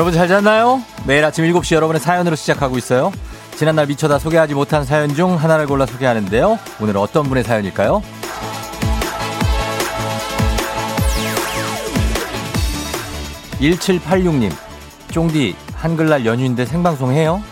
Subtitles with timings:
[0.00, 0.82] 여러분 잘 잤나요?
[1.04, 3.12] 매일 아침 7시 여러분의 사연으로 시작하고 있어요.
[3.56, 6.58] 지난날 미쳐다 소개하지 못한 사연 중 하나를 골라 소개하는데요.
[6.80, 8.02] 오늘 어떤 분의 사연일까요?
[13.60, 14.50] 1786님,
[15.10, 17.42] 쫑디, 한글날 연휴인데 생방송 해요?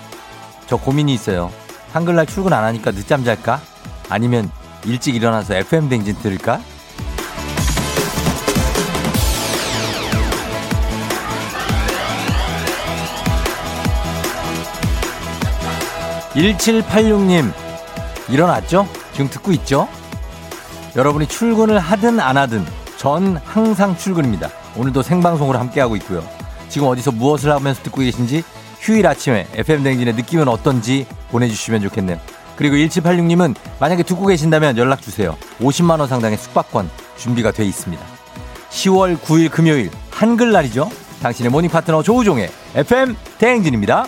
[0.66, 1.52] 저 고민이 있어요.
[1.92, 3.60] 한글날 출근 안 하니까 늦잠 잘까?
[4.08, 4.50] 아니면
[4.86, 6.62] 일찍 일어나서 FM 댕진 들을까?
[16.34, 17.52] 1786님,
[18.28, 18.86] 일어났죠?
[19.12, 19.88] 지금 듣고 있죠?
[20.96, 22.64] 여러분이 출근을 하든 안 하든
[22.96, 24.50] 전 항상 출근입니다.
[24.76, 26.22] 오늘도 생방송으로 함께하고 있고요.
[26.68, 28.42] 지금 어디서 무엇을 하면서 듣고 계신지
[28.80, 32.18] 휴일 아침에 FM댕진의 느낌은 어떤지 보내주시면 좋겠네요.
[32.56, 35.36] 그리고 1786님은 만약에 듣고 계신다면 연락주세요.
[35.60, 38.04] 50만원 상당의 숙박권 준비가 돼 있습니다.
[38.70, 40.90] 10월 9일 금요일 한글날이죠.
[41.22, 44.06] 당신의 모닝 파트너 조우종의 FM 대행진입니다.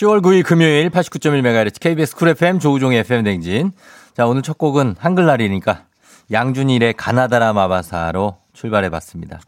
[0.00, 3.72] 10월 9일 금요일 89.1MHz KBS 쿨 FM 조우종의 FM 댕진.
[4.14, 5.84] 자, 오늘 첫 곡은 한글날이니까
[6.32, 9.40] 양준일의 가나다라 마바사로 출발해 봤습니다.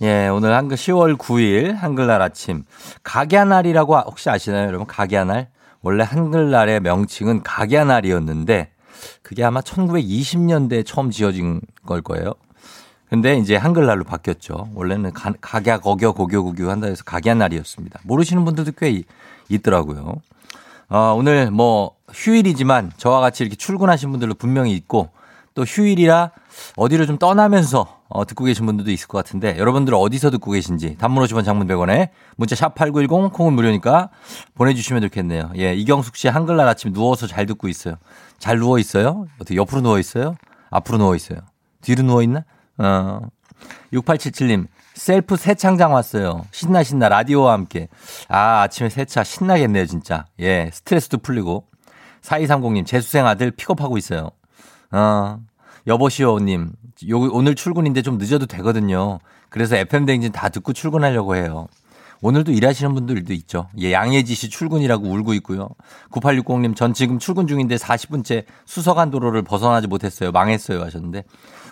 [0.00, 2.64] 예, 오늘 한글 10월 9일 한글날 아침.
[3.02, 4.86] 가갸날이라고 혹시 아시나요, 여러분?
[4.86, 5.48] 가갸날?
[5.82, 8.70] 원래 한글날의 명칭은 가갸날이었는데
[9.20, 12.32] 그게 아마 1920년대에 처음 지어진 걸 거예요.
[13.10, 14.70] 근데 이제 한글날로 바뀌었죠.
[14.74, 18.00] 원래는 가, 가갸, 거겨, 고교, 고교 한다 해서 가갸날이었습니다.
[18.04, 19.04] 모르시는 분들도 꽤 이-
[19.48, 20.14] 있더라고요.
[20.88, 25.10] 어, 오늘 뭐 휴일이지만 저와 같이 이렇게 출근하신 분들도 분명히 있고
[25.54, 26.30] 또 휴일이라
[26.76, 31.24] 어디로 좀 떠나면서 어, 듣고 계신 분들도 있을 것 같은데 여러분들 어디서 듣고 계신지 단문
[31.24, 34.10] 50원 장문 100원에 문자 샵 8910 콩은 무료니까
[34.54, 35.52] 보내주시면 좋겠네요.
[35.56, 37.96] 예, 이경숙 씨 한글날 아침 누워서 잘 듣고 있어요.
[38.38, 39.26] 잘 누워 있어요?
[39.36, 40.34] 어떻게 옆으로 누워 있어요?
[40.70, 41.38] 앞으로 누워 있어요?
[41.80, 42.44] 뒤로 누워 있나?
[42.78, 43.20] 어.
[43.92, 46.44] 6877님, 셀프 세창장 왔어요.
[46.50, 47.88] 신나, 신나, 라디오와 함께.
[48.28, 50.26] 아, 아침에 세차 신나겠네요, 진짜.
[50.40, 51.64] 예, 스트레스도 풀리고.
[52.22, 54.30] 4230님, 재수생 아들 픽업하고 있어요.
[54.92, 55.38] 어,
[55.86, 56.72] 여보시오님,
[57.10, 59.18] 요, 오늘 출근인데 좀 늦어도 되거든요.
[59.48, 61.66] 그래서 FM대행진 다 듣고 출근하려고 해요.
[62.20, 63.68] 오늘도 일하시는 분들도 있죠.
[63.80, 65.68] 예, 양예지 씨 출근이라고 울고 있고요.
[66.12, 70.30] 9860님, 전 지금 출근 중인데 40분째 수서간 도로를 벗어나지 못했어요.
[70.30, 70.82] 망했어요.
[70.82, 71.24] 하셨는데.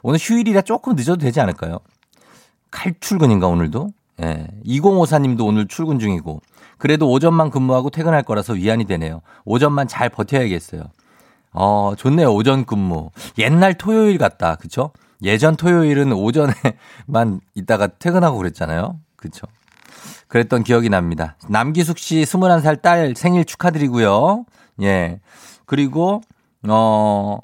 [0.03, 1.79] 오늘 휴일이라 조금 늦어도 되지 않을까요?
[2.71, 3.93] 칼출근인가 오늘도?
[4.23, 4.47] 예.
[4.67, 6.41] 2054님도 오늘 출근 중이고
[6.79, 9.23] 그래도 오전만 근무하고 퇴근할 거라서 위안이 되네요.
[9.45, 10.85] 오전만 잘 버텨야겠어요.
[11.53, 12.33] 어, 좋네요.
[12.33, 13.11] 오전 근무.
[13.39, 14.57] 옛날 토요일 같다.
[14.57, 14.93] 그쵸?
[15.23, 18.99] 예전 토요일은 오전에만 있다가 퇴근하고 그랬잖아요.
[19.17, 19.47] 그쵸?
[20.29, 21.37] 그랬던 기억이 납니다.
[21.49, 24.47] 남기숙 씨 21살 딸 생일 축하드리고요.
[24.83, 25.21] 예.
[25.67, 26.23] 그리고,
[26.69, 27.39] 어,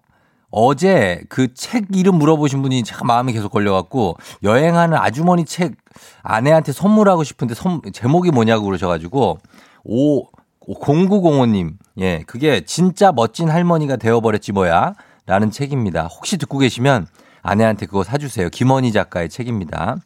[0.58, 5.74] 어제 그 책 이름 물어보신 분이 참 마음에 계속 걸려갖고 여행하는 아주머니 책
[6.22, 9.38] 아내한테 선물하고 싶은데 선, 제목이 뭐냐고 그러셔가지고
[9.84, 10.24] 오,
[10.66, 11.74] 0905님.
[11.98, 14.94] 예, 그게 진짜 멋진 할머니가 되어버렸지 뭐야.
[15.26, 16.06] 라는 책입니다.
[16.06, 17.06] 혹시 듣고 계시면
[17.42, 18.48] 아내한테 그거 사주세요.
[18.48, 19.96] 김원희 작가의 책입니다.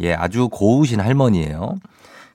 [0.00, 1.76] 예, 아주 고우신 할머니예요.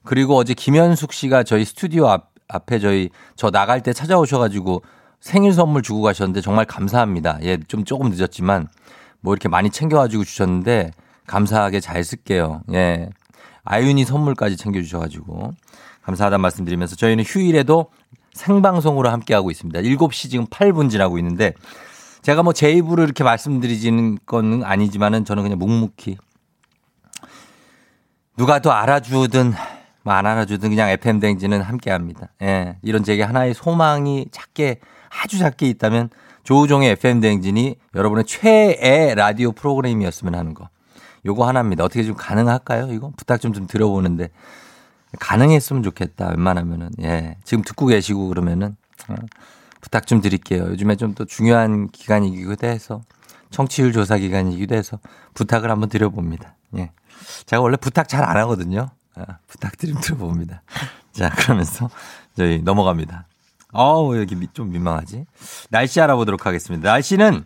[0.06, 4.84] 그리고 어제 김현숙 씨가 저희 스튜디오 앞, 앞에 저희 저 나갈 때 찾아오셔가지고
[5.20, 7.40] 생일 선물 주고 가셨는데 정말 감사합니다.
[7.44, 8.68] 예, 좀 조금 늦었지만
[9.20, 10.92] 뭐 이렇게 많이 챙겨가지고 주셨는데
[11.26, 12.62] 감사하게 잘 쓸게요.
[12.74, 13.10] 예.
[13.64, 15.54] 아윤이 선물까지 챙겨주셔가지고
[16.04, 17.92] 감사하다는 말씀 드리면서 저희는 휴일에도
[18.34, 19.82] 생방송으로 함께하고 있습니다.
[19.82, 21.54] 7시 지금 8분 지나고 있는데
[22.22, 26.18] 제가 뭐 제 입으로 이렇게 말씀드리지는 건 아니지만은 저는 그냥 묵묵히
[28.38, 29.54] 누가 더 알아주든
[30.04, 32.30] 뭐 안 알아주든 그냥 FM 댕지는 함께 합니다.
[32.42, 32.78] 예.
[32.84, 36.10] 이런 제게 하나의 소망이 작게 아주 작게 있다면
[36.44, 40.70] 조우종의 FM 댕진이 여러분의 최애 라디오 프로그램이었으면 하는 거.
[41.26, 41.84] 요거 하나입니다.
[41.84, 42.94] 어떻게 좀 가능할까요?
[42.94, 44.30] 이거 부탁 좀 좀 드려보는데
[45.20, 46.30] 가능했으면 좋겠다.
[46.30, 47.38] 웬만하면은 예.
[47.44, 48.76] 지금 듣고 계시고 그러면은
[49.10, 49.16] 어,
[49.82, 50.64] 부탁 좀 드릴게요.
[50.68, 53.02] 요즘에 좀 또 중요한 기간이기도 해서
[53.50, 55.00] 청취율 조사 기간이기도 해서
[55.34, 56.56] 부탁을 한번 드려봅니다.
[56.78, 56.92] 예.
[57.46, 58.90] 제가 원래 부탁 잘 안 하거든요.
[59.16, 60.62] 아, 부탁 드림 들어봅니다.
[61.12, 61.90] 자, 그러면서
[62.36, 63.26] 저희 넘어갑니다.
[63.74, 65.26] 어우, 여기 미- 좀 민망하지?
[65.70, 66.90] 날씨 알아보도록 하겠습니다.
[66.92, 67.46] 날씨는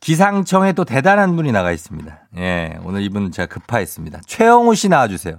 [0.00, 2.18] 기상청에 또 대단한 분이 나가 있습니다.
[2.38, 4.20] 예, 오늘 이분 제가 급파했습니다.
[4.26, 5.38] 최영우 씨 나와주세요.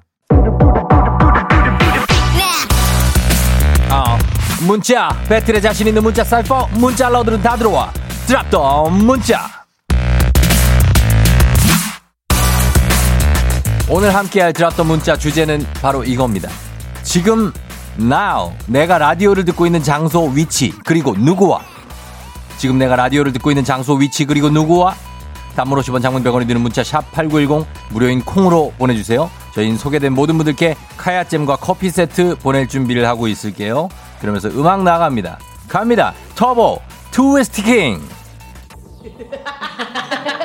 [3.90, 4.18] 아,
[4.66, 7.92] 문자 배틀에 자신 있는 문자 사이퍼 문자 러들은 다 들어와
[8.28, 9.40] drop the 문자
[13.90, 16.50] 오늘 함께할 drop the 문자 주제는 바로 이겁니다
[17.04, 17.52] 지금
[18.00, 21.62] now 내가 라디오를 듣고 있는 장소 위치 그리고 누구와
[22.58, 24.96] 지금 내가 라디오를 듣고 있는 장소 위치 그리고 누구와
[25.56, 29.30] 단문 50원 장문 100원이 드는 문자 샵 8910 무료인 콩으로 보내주세요.
[29.54, 33.90] 저희는 소개된 모든 분들께 카야잼과 커피 세트 보낼 준비를 하고 있을게요.
[34.20, 35.40] 그러면서 음악 나갑니다.
[35.68, 36.14] 갑니다.
[36.36, 36.80] 터보
[37.12, 38.02] 트위스트 킹.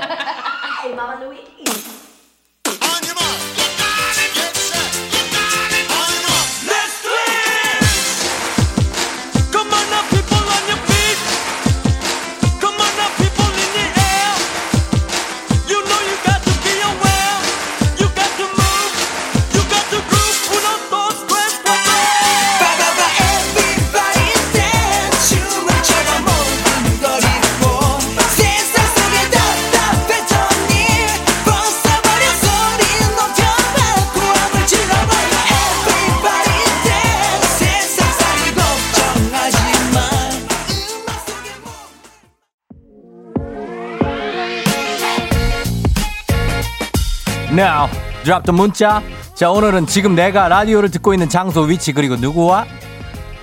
[47.56, 47.88] Now
[48.22, 49.02] drop the 문자.
[49.32, 52.66] 자 오늘은 지금 내가 라디오를 듣고 있는 장소 위치 그리고 누구와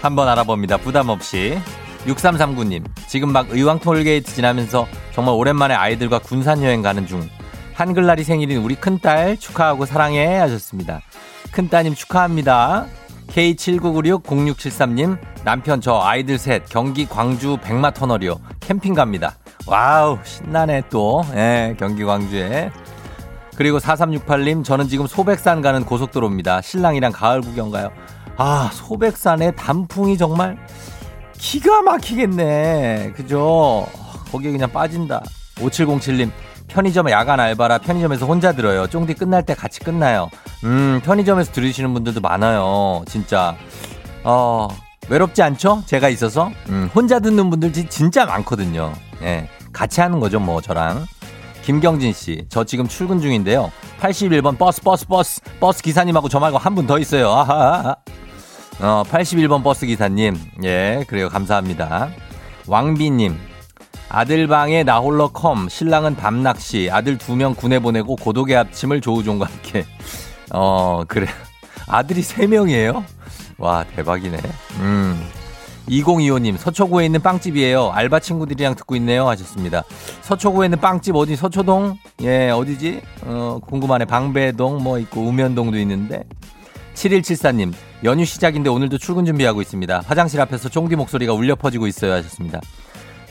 [0.04, 0.78] 한번 알아봅니다.
[0.78, 1.58] 부담 없이.
[2.06, 7.28] 6339님, 지금 막 의왕 톨게이트 지나면서 정말 오랜만에 아이들과 군산 여행 가는 중.
[7.74, 11.02] 한글날이 생일인 우리 큰딸 축하하고 사랑해 하셨습니다.
[11.52, 12.86] 큰따님 축하합니다.
[13.30, 18.40] K79960673님, 남편 저 아이들 셋 경기 광주 백마 터널이요.
[18.60, 19.38] 캠핑 갑니다.
[19.66, 21.26] 와우, 신나네 또.
[21.34, 22.70] 예, 경기 광주에.
[23.56, 26.62] 그리고 4368님, 저는 지금 소백산 가는 고속도로입니다.
[26.62, 27.92] 신랑이랑 가을 구경 가요.
[28.38, 30.58] 아, 소백산의 단풍이 정말
[31.38, 33.14] 기가 막히겠네.
[33.16, 33.86] 그죠?
[34.32, 35.22] 거기에 그냥 빠진다.
[35.58, 36.32] 5707님,
[36.68, 38.88] 편의점 야간 알바라 편의점에서 혼자 들어요.
[38.88, 40.30] 쫑디 끝날 때 같이 끝나요.
[40.64, 43.04] 음, 편의점에서 들으시는 분들도 많아요.
[43.08, 43.56] 진짜.
[44.24, 44.68] 어,
[45.10, 45.84] 외롭지 않죠?
[45.86, 46.50] 제가 있어서.
[46.70, 48.94] 음, 혼자 듣는 분들 진- 진짜 많거든요.
[49.22, 49.48] 예.
[49.72, 51.06] 같이 하는 거죠, 뭐, 저랑.
[51.64, 53.72] 김경진 씨, 저 지금 출근 중인데요.
[54.02, 57.30] 81번 버스, 버스, 버스, 버스 기사님하고 저 말고 한 분 더 있어요.
[57.32, 57.96] 아하하.
[58.82, 60.36] 어, 81번 버스 기사님.
[60.64, 61.30] 예, 그래요.
[61.30, 62.10] 감사합니다.
[62.68, 63.38] 왕비님,
[64.10, 69.46] 아들 방에 나 홀로 컴, 신랑은 밤낚시, 아들 두 명 군에 보내고 고독의 아침을 조우종과
[69.46, 69.86] 함께.
[70.52, 71.28] 어, 그래.
[71.88, 73.04] 아들이 세 명이에요?
[73.58, 74.38] 와, 대박이네.
[74.80, 75.30] 음.
[75.88, 77.92] 2025님, 서초구에 있는 빵집이에요.
[77.92, 79.28] 알바 친구들이랑 듣고 있네요.
[79.28, 79.84] 하셨습니다.
[80.22, 81.98] 서초구에 있는 빵집 어디, 서초동?
[82.22, 83.02] 예, 어디지?
[83.26, 84.06] 어, 궁금하네.
[84.06, 86.24] 방배동 뭐 있고, 우면동도 있는데.
[86.96, 87.74] 7174님,
[88.04, 90.04] 연휴 시작인데 오늘도 출근 준비하고 있습니다.
[90.06, 92.14] 화장실 앞에서 쫑디 목소리가 울려 퍼지고 있어요.
[92.14, 92.62] 하셨습니다.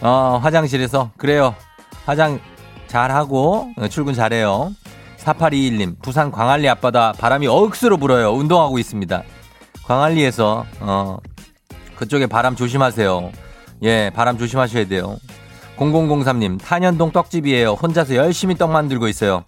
[0.01, 1.11] 어, 화장실에서.
[1.17, 1.55] 그래요.
[2.05, 2.41] 화장
[2.89, 4.73] 잘하고, 어, 출근 잘해요.
[5.19, 8.33] 4821님, 부산 광안리 앞바다 바람이 억수로 불어요.
[8.33, 9.23] 운동하고 있습니다.
[9.85, 11.17] 광안리에서, 어,
[12.03, 13.31] 그쪽에 바람 조심하세요.
[13.85, 15.19] 예, 바람 조심하셔야 돼요.
[15.77, 17.75] 0003님, 탄현동 떡집이에요.
[17.75, 19.45] 혼자서 열심히 떡 만들고 있어요.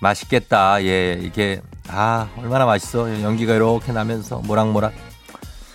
[0.00, 0.84] 맛있겠다.
[0.84, 3.22] 예, 이게, 아, 얼마나 맛있어.
[3.22, 4.92] 연기가 이렇게 나면서 모락모락.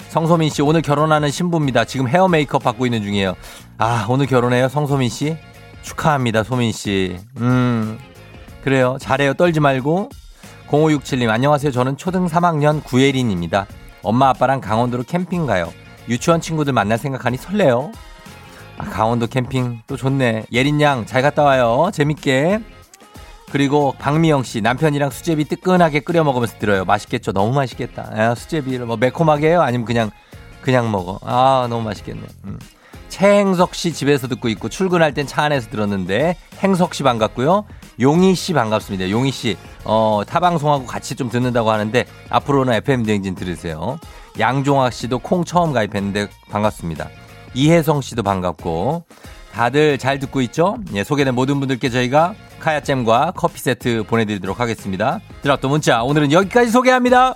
[0.07, 1.83] 성소민 씨, 오늘 결혼하는 신부입니다.
[1.83, 3.35] 지금 헤어 메이크업 받고 있는 중이에요.
[3.77, 5.37] 아, 오늘 결혼해요, 성소민 씨?
[5.81, 7.17] 축하합니다, 소민 씨.
[7.37, 7.99] 음,
[8.63, 8.97] 그래요.
[9.01, 9.33] 잘해요.
[9.33, 10.09] 떨지 말고.
[10.69, 11.71] 0567님, 안녕하세요.
[11.73, 13.67] 저는 초등 3학년 구예린입니다.
[14.01, 15.73] 엄마 아빠랑 강원도로 캠핑 가요.
[16.09, 17.91] 유치원 친구들 만날 생각하니 설레요.
[18.77, 20.45] 아, 강원도 캠핑 또 좋네.
[20.51, 21.89] 예린 양 잘 갔다 와요.
[21.93, 22.59] 재밌게.
[23.51, 26.85] 그리고 박미영 씨 남편이랑 수제비 뜨끈하게 끓여 먹으면서 들어요.
[26.85, 27.33] 맛있겠죠?
[27.33, 28.09] 너무 맛있겠다.
[28.13, 29.61] 아, 수제비를 뭐 매콤하게 해요?
[29.61, 30.09] 아니면 그냥
[30.61, 31.19] 그냥 먹어.
[31.23, 32.21] 아 너무 맛있겠네.
[32.45, 32.59] 음.
[33.09, 37.65] 최행석 씨 집에서 듣고 있고 출근할 땐 차 안에서 들었는데 행석 씨 반갑고요.
[37.99, 39.09] 용희 씨 반갑습니다.
[39.09, 43.99] 용희 씨, 어, 타방송하고 같이 좀 듣는다고 하는데 앞으로는 FM 대행진 들으세요.
[44.39, 47.09] 양종학 씨도 콩 처음 가입했는데 반갑습니다.
[47.53, 49.05] 이혜성 씨도 반갑고
[49.53, 50.77] 다들 잘 듣고 있죠?
[50.93, 55.19] 예, 소개된 모든 분들께 저희가 카야잼과 커피 세트 보내드리도록 하겠습니다.
[55.41, 57.35] 드랍도 문자 오늘은 여기까지 소개합니다.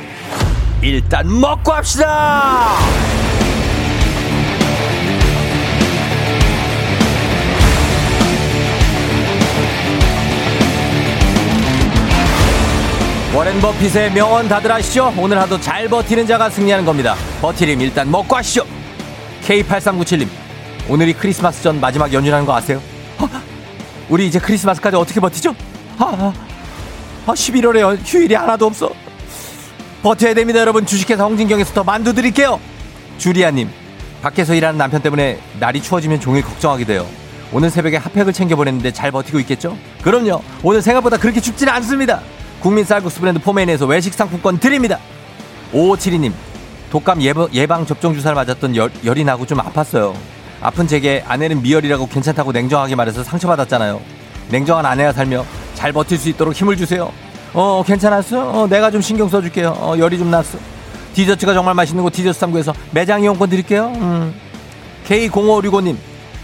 [0.81, 2.77] 일단 먹고 합시다.
[13.35, 15.13] 워렌 버핏의 명언 다들 아시죠?
[15.17, 17.15] 오늘 하도 잘 버티는 자가 승리하는 겁니다.
[17.41, 18.65] 버티림 일단 먹고 하시죠.
[19.45, 20.27] K8397님,
[20.89, 22.81] 오늘이 크리스마스 전 마지막 연휴라는 거 아세요?
[23.19, 23.27] 어?
[24.09, 25.55] 우리 이제 크리스마스까지 어떻게 버티죠?
[25.97, 26.33] 아, 아,
[27.27, 28.91] 아 11월에 연- 휴일이 하나도 없어.
[30.01, 30.85] 버텨야 됩니다, 여러분.
[30.85, 32.59] 주식회사 홍진경에서 더 만두 드릴게요.
[33.17, 33.69] 주리아님,
[34.21, 37.05] 밖에서 일하는 남편 때문에 날이 추워지면 종일 걱정하게 돼요.
[37.53, 39.77] 오늘 새벽에 핫팩을 챙겨 보냈는데 잘 버티고 있겠죠?
[40.01, 40.41] 그럼요.
[40.63, 42.21] 오늘 생각보다 그렇게 춥지는 않습니다.
[42.61, 44.97] 국민 쌀국수 브랜드 포메인에서 외식 상품권 드립니다.
[45.73, 46.31] 5572님,
[46.91, 50.13] 독감 예방, 접종 주사를 맞았던 열, 열이 나고 좀 아팠어요.
[50.61, 54.01] 아픈 제게 아내는 미열이라고 괜찮다고 냉정하게 말해서 상처받았잖아요.
[54.49, 57.11] 냉정한 아내와 살며 잘 버틸 수 있도록 힘을 주세요.
[57.53, 58.49] 어, 괜찮았어?
[58.61, 59.69] 어, 내가 좀 신경 써줄게요.
[59.77, 60.57] 어, 열이 좀 났어.
[61.13, 63.91] 디저트가 정말 맛있는 곳 디저트 3구에서 매장 이용권 드릴게요.
[63.95, 64.33] 음.
[65.07, 65.97] K0565님,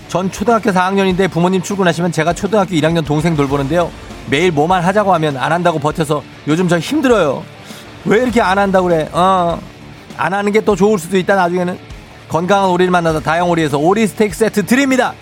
[0.10, 3.90] 전 초등학교 4학년인데 부모님 출근하시면 제가 초등학교 1학년 동생 돌보는데요.
[4.30, 7.44] 매일 뭐만 하자고 하면 안 한다고 버텨서 요즘 저 힘들어요.
[8.04, 9.08] 왜 이렇게 안 한다고 그래?
[9.14, 9.58] 어.
[10.18, 11.78] 안 하는 게 또 좋을 수도 있다 나중에는.
[12.28, 15.14] 건강한 오리를 만나다 다양 오리에서 오리 스테이크 세트 드립니다.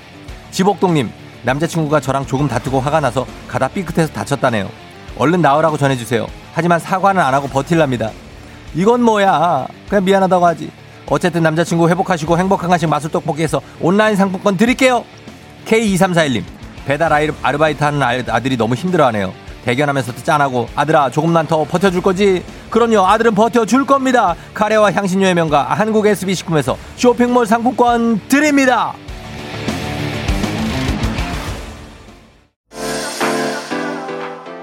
[0.50, 1.12] 지복동님,
[1.44, 4.68] 남자친구가 저랑 조금 다투고 화가 나서 가다 삐끗해서 다쳤다네요.
[5.17, 6.27] 얼른 나으라고 전해주세요.
[6.53, 8.12] 하지만 사과는 안 하고 버틸랍니다.
[8.75, 9.67] 이건 뭐야?
[9.89, 10.72] 그냥 미안하다고 하지.
[11.07, 15.05] 어쨌든 남자친구 회복하시고 행복한 간식 마술 떡볶이에서 온라인 상품권 드릴게요.
[15.65, 16.43] K2341님,
[16.86, 19.34] 배달 아르바이트 하는 아들이 너무 힘들어하네요.
[19.65, 22.43] 대견하면서도 짠하고 아들아 조금만 더 버텨줄 거지?
[22.69, 24.36] 그럼요 아들은 버텨줄 겁니다.
[24.53, 28.93] 카레와 향신료의 명가 한국 SB식품에서 쇼핑몰 상품권 드립니다.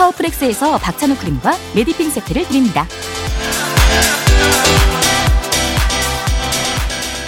[0.00, 2.86] 파워프렉스에서 박찬호 크림과 메디핑 세트를 드립니다.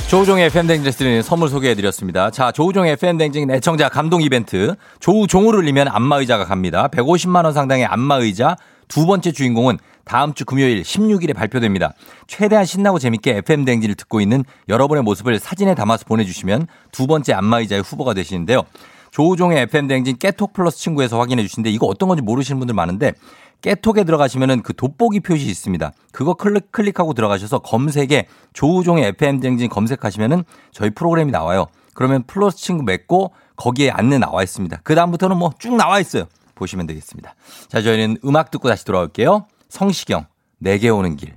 [0.08, 2.30] 조우종의 드리는 선물 소개해드렸습니다.
[2.30, 4.74] 자, 조우종의 FM댕진 애청자 감동 이벤트.
[5.00, 6.88] 조우종을 울리면 안마의자가 갑니다.
[6.88, 8.56] 150만원 상당의 안마의자.
[8.88, 11.92] 두 번째 주인공은 다음 주 금요일 16일에 발표됩니다.
[12.26, 17.82] 최대한 신나고 재밌게 FM 댕지를 듣고 있는 여러분의 모습을 사진에 담아서 보내주시면 두 번째 안마의자의
[17.82, 18.64] 후보가 되시는데요.
[19.12, 23.12] 조우종의 FM 댕진 깨톡 플러스 친구에서 확인해 주시는데 이거 어떤 건지 모르시는 분들 많은데
[23.60, 25.92] 깨톡에 들어가시면은 그 돋보기 표시 있습니다.
[26.10, 30.42] 그거 클릭, 클릭하고 들어가셔서 검색에 조우종의 FM 댕진 검색하시면은
[30.72, 31.66] 저희 프로그램이 나와요.
[31.94, 34.80] 그러면 플러스 친구 맺고 거기에 안내 나와 있습니다.
[34.82, 36.24] 그 다음부터는 뭐 쭉 나와 있어요.
[36.54, 37.34] 보시면 되겠습니다.
[37.68, 39.46] 자, 저희는 음악 듣고 다시 돌아올게요.
[39.68, 40.26] 성시경,
[40.58, 41.34] 내게 오는 길.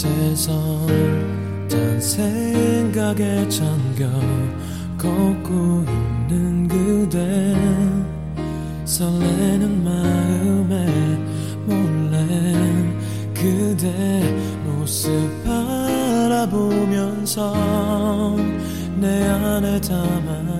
[0.00, 0.86] 곁에서
[1.68, 4.08] 단 생각에 잠겨
[4.96, 5.84] 걷고
[6.28, 7.54] 있는 그대.
[8.86, 10.86] 설레는 마음에
[11.66, 12.16] 몰래
[13.34, 13.92] 그대
[14.64, 15.10] 모습
[15.44, 17.54] 바라보면서
[18.96, 20.59] 내 안에 담아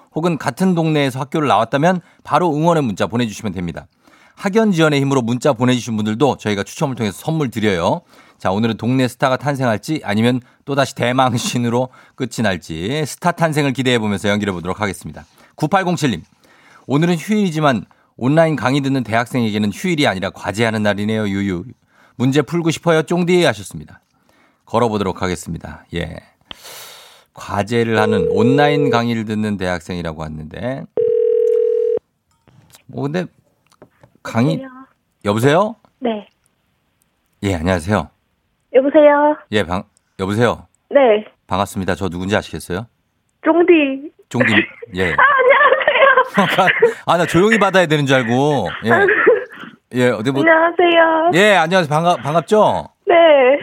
[0.13, 3.87] 혹은 같은 동네에서 학교를 나왔다면 바로 응원의 문자 보내주시면 됩니다.
[4.35, 8.01] 학연 지연의 힘으로 문자 보내주신 분들도 저희가 추첨을 통해서 선물 드려요.
[8.37, 14.51] 자, 오늘은 동네 스타가 탄생할지 아니면 또다시 대망신으로 끝이 날지 스타 탄생을 기대해 보면서 연기해
[14.51, 15.25] 보도록 하겠습니다.
[15.57, 16.21] 9807님.
[16.87, 17.85] 오늘은 휴일이지만
[18.17, 21.27] 온라인 강의 듣는 대학생에게는 휴일이 아니라 과제하는 날이네요.
[21.27, 21.65] 유유.
[22.15, 23.03] 문제 풀고 싶어요.
[23.03, 24.01] 쫑디 하셨습니다.
[24.65, 25.85] 걸어보도록 하겠습니다.
[25.93, 26.30] 예.
[27.33, 30.83] 과제를 하는 온라인 강의를 듣는 대학생이라고 왔는데.
[32.87, 33.25] 뭐 근데
[34.23, 34.61] 강의
[35.23, 35.75] 여보세요?
[35.99, 36.27] 네.
[37.43, 38.09] 예, 안녕하세요.
[38.73, 39.37] 여보세요?
[39.51, 39.83] 예, 방
[40.19, 40.67] 여보세요.
[40.89, 41.25] 네.
[41.47, 41.95] 반갑습니다.
[41.95, 42.85] 저 누군지 아시겠어요?
[43.43, 44.11] 쫑디.
[44.29, 44.53] 쫑디.
[44.95, 45.13] 예.
[45.13, 45.15] 아,
[46.35, 46.67] 안녕하세요.
[47.05, 48.67] 아, 나 조용히 받아야 되는 줄 알고.
[48.85, 48.89] 예.
[49.93, 51.31] 예, 어디 뭐 안녕하세요.
[51.33, 51.89] 예, 안녕하세요.
[51.89, 52.89] 반가 반갑죠?
[53.07, 53.15] 네.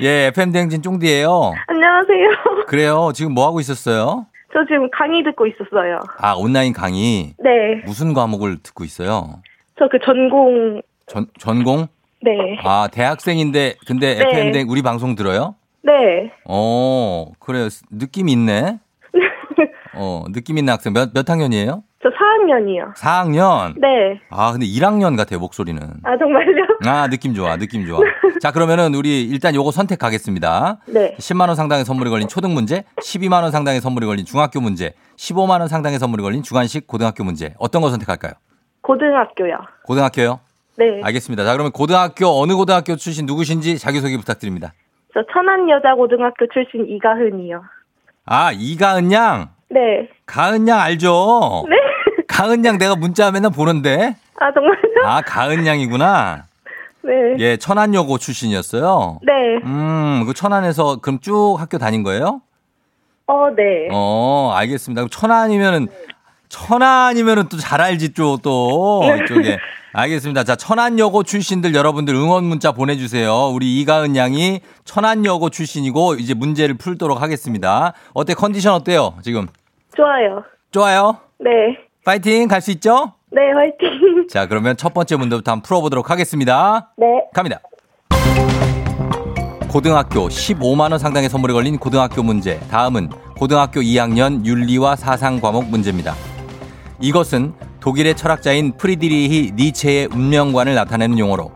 [0.02, 1.54] 예, FM 대행진 쫑디예요.
[1.68, 2.28] 안녕하세요.
[2.68, 3.12] 그래요.
[3.14, 4.26] 지금 뭐 하고 있었어요?
[4.52, 6.00] 저 지금 강의 듣고 있었어요.
[6.18, 7.34] 아, 온라인 강의.
[7.38, 7.82] 네.
[7.86, 9.40] 무슨 과목을 듣고 있어요?
[9.78, 11.86] 저 그 전공, 전 전공?
[12.22, 12.30] 네.
[12.62, 14.22] 아, 대학생인데 근데 네.
[14.28, 15.54] FM 대 우리 방송 들어요?
[15.82, 16.30] 네.
[16.44, 17.68] 어, 그래요.
[17.90, 18.78] 느낌 있네.
[19.94, 20.92] 어, 느낌 있는 학생.
[20.92, 21.82] 몇, 몇 학년이에요?
[22.48, 22.94] 저 4학년이요.
[22.94, 23.74] 4학년?
[23.78, 24.20] 네.
[24.30, 25.80] 아, 근데 1학년 같아요, 목소리는.
[26.02, 26.64] 아, 정말요?
[26.86, 28.00] 아, 느낌 좋아, 느낌 좋아.
[28.40, 30.78] 자, 그러면은 우리 일단 요거 선택하겠습니다.
[30.86, 31.14] 네.
[31.18, 36.22] 10만원 상당의 선물이 걸린 초등 문제, 12만원 상당의 선물이 걸린 중학교 문제, 15만원 상당의 선물이
[36.22, 37.54] 걸린 주간식 고등학교 문제.
[37.58, 38.32] 어떤 거 선택할까요?
[38.82, 39.58] 고등학교요.
[39.84, 40.40] 고등학교요?
[40.78, 41.00] 네.
[41.02, 41.44] 알겠습니다.
[41.44, 44.72] 자, 그러면 고등학교, 어느 고등학교 출신 누구신지 자기소개 부탁드립니다.
[45.12, 47.62] 저 천안여자고등학교 출신 이가은이요.
[48.26, 49.50] 아, 이가은 양?
[49.70, 50.08] 네.
[50.26, 51.64] 가은 양 알죠?
[51.68, 51.76] 네.
[52.38, 54.14] 가은 양 내가 문자 맨날 보는데.
[54.38, 55.04] 아, 정말요?
[55.04, 56.44] 아, 가은 양이구나.
[57.02, 57.12] 네.
[57.38, 59.18] 예, 천안여고 출신이었어요.
[59.22, 59.32] 네.
[59.64, 62.40] 음, 그 천안에서 그럼 쭉 학교 다닌 거예요?
[63.26, 63.88] 어, 네.
[63.92, 65.02] 어, 알겠습니다.
[65.02, 65.88] 그럼 천안이면은
[66.48, 69.58] 천안이면은 또 잘 알지 또 또 이쪽에.
[69.92, 70.44] 알겠습니다.
[70.44, 73.48] 자, 천안여고 출신들 여러분들 응원 문자 보내주세요.
[73.48, 77.94] 우리 이가은 양이 천안여고 출신이고 이제 문제를 풀도록 하겠습니다.
[78.14, 79.48] 어때 컨디션 어때요 지금?
[79.96, 80.44] 좋아요.
[80.70, 81.16] 좋아요.
[81.40, 81.50] 네.
[82.08, 83.12] 파이팅 갈 수 있죠?
[83.30, 84.28] 네, 화이팅.
[84.32, 86.90] 자, 그러면 첫 번째 문제부터 한번 풀어보도록 하겠습니다.
[86.96, 87.06] 네.
[87.34, 87.60] 갑니다.
[89.68, 92.58] 고등학교 15만 원 상당의 선물이 걸린 고등학교 문제.
[92.70, 96.14] 다음은 고등학교 2학년 윤리와 사상 과목 문제입니다.
[96.98, 101.52] 이것은 독일의 철학자인 프리드리히 니체의 운명관을 나타내는 용어로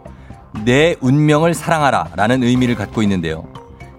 [0.67, 3.49] 내 운명을 사랑하라 라는 의미를 갖고 있는데요.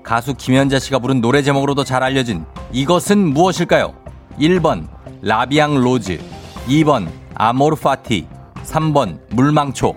[0.03, 3.95] 가수 김연자 씨가 부른 노래 제목으로도 잘 알려진 이것은 무엇일까요?
[4.39, 4.87] 1번
[5.23, 6.19] La Vie en rose
[6.67, 9.93] 2번 Amor fati 3번 물망초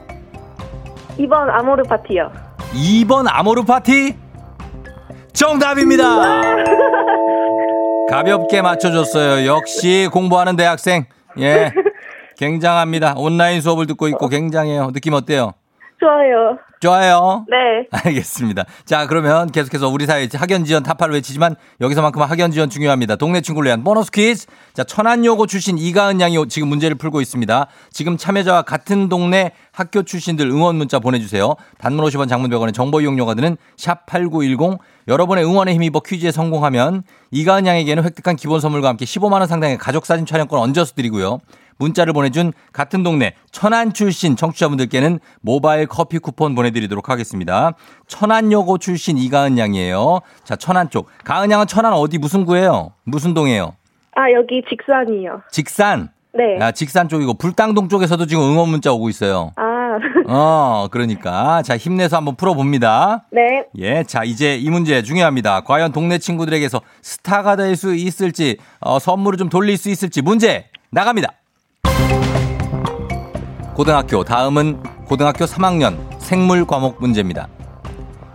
[1.19, 2.31] 2번 Amor fati요.
[2.75, 4.15] 2번 Amor fati
[5.33, 6.43] 정답입니다.
[8.11, 9.47] 가볍게 맞춰줬어요.
[9.47, 11.07] 역시 공부하는 대학생.
[11.39, 11.73] 예.
[12.37, 13.15] 굉장합니다.
[13.17, 14.91] 온라인 수업을 듣고 있고 굉장해요.
[14.93, 15.53] 느낌 어때요?
[15.99, 16.59] 좋아요.
[16.81, 17.47] 좋아요.
[17.49, 17.89] 네.
[17.91, 18.65] 알겠습니다.
[18.85, 23.17] 자, 그러면 계속해서 우리 사회 학연 지원 타파를 외치지만 여기서만큼 학연 지원 중요합니다.
[23.17, 24.47] 동네 친구를 위한 보너스 퀴즈.
[24.75, 27.67] 자, 천안여고 출신 이가은 양이 지금 문제를 풀고 있습니다.
[27.91, 31.55] 지금 참여자와 같은 동네 학교 출신들 응원 문자 보내주세요.
[31.79, 38.05] 단문 50원 장문 100원의 정보 이용료가 드는 샵8910 여러분의 응원에 힘입어 퀴즈에 성공하면 이가은 양에게는
[38.05, 41.39] 획득한 기본 선물과 함께 15만 원 상당의 가족 사진 촬영권 얹어서 드리고요.
[41.79, 47.73] 문자를 보내준 같은 동네 천안 출신 청취자분들께는 모바일 커피 쿠폰 보내드리도록 하겠습니다.
[48.07, 50.21] 천안여고 출신 이가은 양이에요.
[50.45, 51.09] 자, 천안 쪽.
[51.25, 52.93] 가은 양은 천안 어디 무슨 구예요?
[53.05, 53.75] 무슨 동이에요?
[54.15, 55.43] 아, 여기 직산이요.
[55.51, 56.09] 직산.
[56.33, 56.59] 네.
[56.61, 59.53] 아, 직산 쪽이고 불당동 쪽에서도 지금 응원 문자 오고 있어요.
[59.57, 59.63] 아,
[60.29, 63.25] 어, 그러니까 자 힘내서 한번 풀어봅니다.
[63.31, 63.65] 네.
[63.79, 65.63] 예, 자 이제 이 문제 중요합니다.
[65.63, 71.33] 과연 동네 친구들에게서 스타가 될 수 있을지 어, 선물을 좀 돌릴 수 있을지 문제 나갑니다.
[73.75, 77.47] 고등학교 다음은 고등학교 3학년 생물 과목 문제입니다.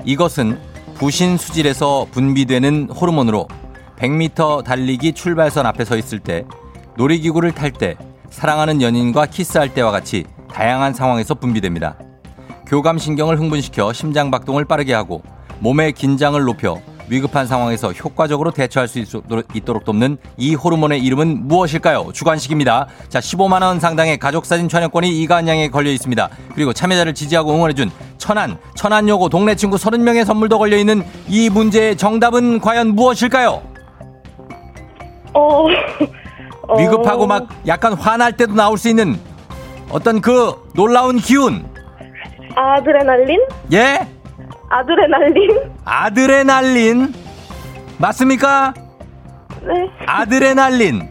[0.06, 0.58] 이것은
[0.96, 3.50] 부신 수질에서 분비되는 호르몬으로
[3.98, 6.46] 100m 달리기 출발선 앞에 서 있을 때
[6.96, 7.98] 놀이기구를 탈 때
[8.30, 10.24] 사랑하는 연인과 키스할 때와 같이
[10.54, 11.98] 다양한 상황에서 분비됩니다.
[12.66, 15.22] 교감신경을 흥분시켜 심장 박동을 빠르게 하고
[15.60, 22.12] 몸의 긴장을 높여 위급한 상황에서 효과적으로 대처할 수 있도록, 있도록 돕는 이 호르몬의 이름은 무엇일까요?
[22.14, 22.88] 주관식입니다.
[23.10, 26.30] 자, 15만 원 상당의 가족 사진 촬영권이 이가은 양에 걸려 있습니다.
[26.56, 32.62] 그리고 참여자를 지지하고 응원해준 천안, 천안여고 동네 친구 30명의 선물도 걸려 있는 이 문제의 정답은
[32.62, 33.62] 과연 무엇일까요?
[35.34, 35.66] 어.
[36.70, 39.20] 어, 위급하고 막 약간 화날 때도 나올 수 있는
[39.90, 41.66] 어떤 그 놀라운 기운.
[42.56, 43.42] 아드레날린?
[43.74, 44.08] 예?
[44.72, 45.72] 아드레날린?
[45.84, 47.14] 아드레날린.
[47.98, 48.74] 맞습니까?
[49.64, 49.90] 네.
[50.08, 51.10] 아드레날린.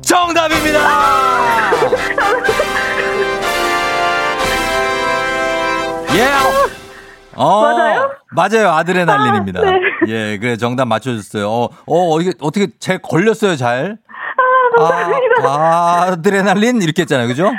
[0.00, 0.78] 정답입니다!
[6.14, 6.28] 예.
[7.34, 8.10] 어, 맞아요?
[8.32, 8.70] 맞아요.
[8.70, 9.60] 아드레날린입니다.
[9.60, 9.80] 아, 네.
[10.08, 11.48] 예, 그래 정답 맞춰줬어요.
[11.50, 13.98] 어, 어, 이게 어떻게 잘 걸렸어요, 잘?
[14.78, 15.48] 아, 감사합니다.
[15.48, 17.50] 아, 아드레날린 이렇게 했잖아요, 그죠?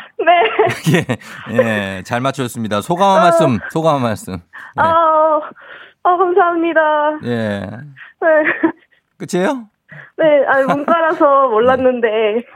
[0.91, 1.05] 네.
[1.51, 1.57] 예,
[1.99, 2.81] 예, 잘 맞춰줬습니다.
[2.81, 4.38] 소감 한 말씀, 소감 한 말씀.
[4.77, 5.39] 아,
[6.03, 6.79] 아, 감사합니다.
[7.25, 7.60] 예,
[8.21, 8.27] 네.
[9.17, 9.67] 끝이에요?
[10.17, 12.07] 네, 아니, 문과라서 몰랐는데,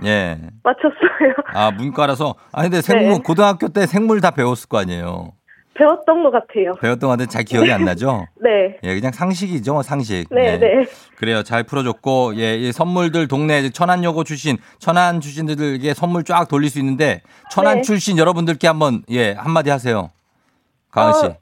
[0.06, 0.38] 예.
[0.64, 1.34] 맞췄어요.
[1.54, 2.36] 아, 문과라서.
[2.52, 3.20] 아, 근데 생물, 네.
[3.24, 5.34] 고등학교 때 생물 다 배웠을 거 아니에요.
[5.78, 6.74] 배웠던 것 같아요.
[6.82, 8.26] 배웠던 건데 잘 기억이 안 나죠?
[8.42, 8.78] 네.
[8.84, 10.26] 예, 그냥 상식이죠, 뭐, 상식.
[10.32, 10.58] 네, 예.
[10.58, 10.86] 네.
[11.18, 11.44] 그래요.
[11.44, 17.22] 잘 풀어줬고, 예, 이 선물들 동네 천안여고 출신, 천안 출신들에게 선물 쫙 돌릴 수 있는데,
[17.52, 17.82] 천안 네.
[17.82, 20.12] 출신 여러분들께 한번, 예, 한마디 하세요.
[20.92, 21.26] 가은 씨.
[21.26, 21.36] 어,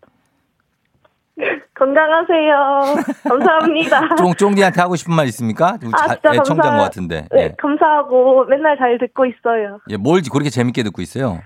[1.75, 2.95] 건강하세요.
[3.29, 4.15] 감사합니다.
[4.15, 5.77] 쫑 쫑디한테 하고 싶은 말 있습니까?
[5.93, 7.27] 아, 자- 진짜 애청자인 감사- 것 같은데.
[7.31, 7.55] 네, 예.
[7.57, 9.79] 감사하고 맨날 잘 듣고 있어요.
[9.89, 11.39] 예, 뭘 그렇게 재밌게 듣고 있어요?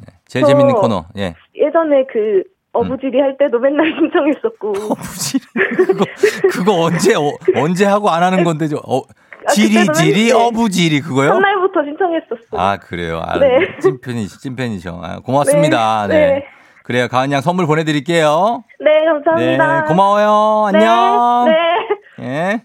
[0.00, 1.06] 예, 제일 저- 재밌는 코너.
[1.18, 1.34] 예.
[1.54, 4.72] 예전에 그 어부지리 할 때도 맨날 신청했었고.
[4.72, 6.04] 그거,
[6.50, 9.02] 그거 언제, 어, 언제 하고 안 하는 건데, 저, 어,
[9.46, 10.32] 아, 지리지리 했는데.
[10.32, 11.28] 어부지리 그거요?
[11.32, 12.56] 첫날부터 신청했었어.
[12.56, 13.20] 아, 그래요.
[13.24, 13.76] 아, 네.
[13.80, 15.00] 찐팬이, 찐팬이셔.
[15.02, 16.06] 아, 고맙습니다.
[16.06, 16.26] 네, 네.
[16.34, 16.44] 네.
[16.84, 17.08] 그래요.
[17.08, 18.64] 가은 양 선물 보내드릴게요.
[18.80, 19.82] 네, 감사합니다.
[19.82, 19.88] 네.
[19.88, 20.70] 고마워요.
[20.72, 21.44] 네, 안녕.
[22.18, 22.24] 네.
[22.26, 22.64] 예.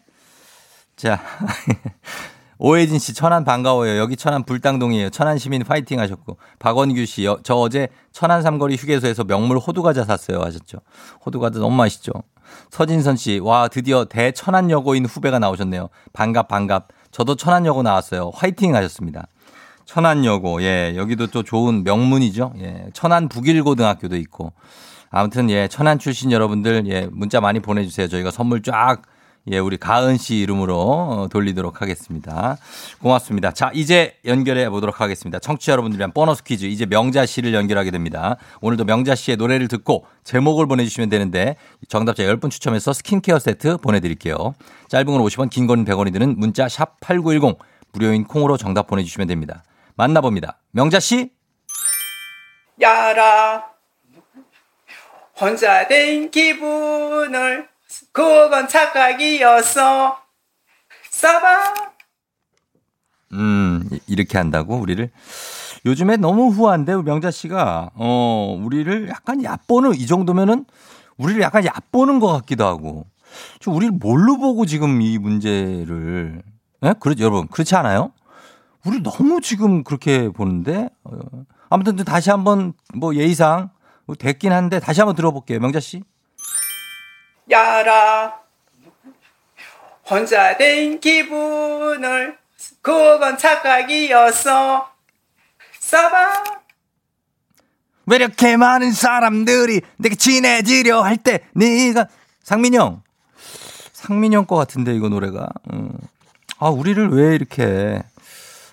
[0.96, 1.20] 자.
[2.60, 3.98] 오혜진 씨, 천안 반가워요.
[4.00, 5.10] 여기 천안 불당동이에요.
[5.12, 6.38] 천안 시민 파이팅 하셨고.
[6.60, 10.42] 박원규 씨, 여- 저 어제 천안 삼거리 휴게소에서 명물 호두과자 샀어요.
[10.42, 10.80] 하셨죠.
[11.26, 12.12] 호두과자 너무 맛있죠.
[12.72, 15.90] 서진선 씨, 와, 드디어 대천안여고인 후배가 나오셨네요.
[16.14, 16.88] 반갑, 반갑.
[17.12, 18.32] 저도 천안여고 나왔어요.
[18.34, 19.28] 화이팅 하셨습니다.
[19.86, 22.54] 천안여고, 예, 여기도 또 좋은 명문이죠.
[22.60, 24.54] 예, 천안 북일고등학교도 있고.
[25.10, 28.08] 아무튼, 예, 천안 출신 여러분들, 예, 문자 많이 보내주세요.
[28.08, 29.04] 저희가 선물 쫙,
[29.50, 32.58] 예, 우리 가은 씨 이름으로 어, 돌리도록 하겠습니다.
[33.02, 33.52] 고맙습니다.
[33.52, 35.40] 자, 이제 연결해 보도록 하겠습니다.
[35.40, 36.66] 청취자 여러분들 위한 보너스 퀴즈.
[36.66, 38.36] 이제 명자 씨를 연결하게 됩니다.
[38.60, 41.56] 오늘도 명자 씨의 노래를 듣고 제목을 보내주시면 되는데
[41.88, 44.54] 정답자 10분 추첨해서 스킨케어 세트 보내드릴게요.
[44.90, 47.58] 짧은 건 50원, 긴 건 100원이 드는 문자 샵 8910
[47.94, 49.64] 무료인 콩으로 정답 보내주시면 됩니다.
[49.96, 50.60] 만나봅니다.
[50.72, 51.32] 명자 씨?
[52.82, 53.64] 야라
[55.40, 57.68] 혼자 된 기분을
[58.18, 60.18] 그건 착각이었어
[61.12, 61.74] 써봐
[63.34, 65.12] 음, 이- 이렇게 한다고 우리를
[65.86, 70.66] 요즘에 너무 후한데 명자 씨가 어, 우리를 약간 얕보는 이 정도면은
[71.18, 73.06] 우리를 약간 얕보는 것 같기도 하고.
[73.60, 76.42] 저 우리를 뭘로 보고 지금 이 문제를,
[76.86, 76.94] 예?
[77.00, 77.48] 그렇죠, 여러분.
[77.48, 78.14] 그렇지 않아요?
[78.86, 81.12] 우리 너무 지금 그렇게 보는데, 어,
[81.70, 83.70] 아무튼 다시 한번 뭐 예의상
[84.06, 85.60] 뭐 됐긴 한데 다시 한번 들어볼게요.
[85.60, 86.02] 명자 씨.
[87.50, 88.40] 야라
[90.10, 92.38] 혼자 된 기분을
[92.82, 94.90] 그건 착각이었어.
[95.80, 96.44] 써봐.
[98.06, 102.08] 왜 이렇게 많은 사람들이 내가 친해지려 할 때 네가
[102.44, 103.02] 상민이 형.
[103.94, 105.50] 상민이 형 거 같은데 이거 노래가.
[105.74, 105.92] 음.
[106.60, 108.02] 아 우리를 왜 이렇게.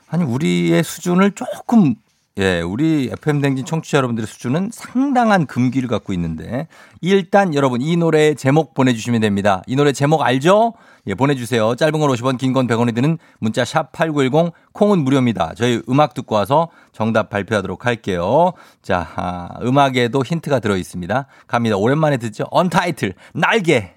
[0.08, 1.96] 아니 우리의 수준을 조금
[2.37, 6.66] 예 우리 FM 댕진 청취자 여러분들의 수준은 상당한 금기를 갖고 있는데
[7.01, 9.62] 일단 여러분 이 노래 제목 보내주시면 됩니다.
[9.68, 10.75] 이 노래 제목 알죠?
[11.07, 11.77] 예 보내주세요.
[11.77, 15.55] 짧은 건 50원 긴 건 100원이 드는 문자 샵 #8910 콩은 무료입니다.
[15.55, 18.53] 저희 음악 듣고 와서 정답 발표하도록 할게요.
[18.83, 21.27] 자 아, 음악에도 힌트가 들어 있습니다.
[21.47, 21.77] 갑니다.
[21.77, 22.47] 오랜만에 듣죠?
[22.51, 23.92] 언타이틀 날개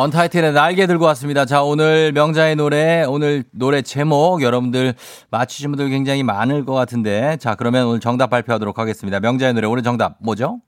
[0.00, 1.44] 언타이틀의 날개 들고 왔습니다.
[1.44, 4.94] 자, 오늘 명자의 노래, 오늘 노래 제목 여러분들
[5.30, 7.36] 맞추신 분들 굉장히 많을 것 같은데.
[7.38, 9.20] 자, 그러면 오늘 정답 발표하도록 하겠습니다.
[9.20, 10.60] 명자의 노래 오늘 정답 뭐죠?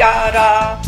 [0.00, 0.80] 야라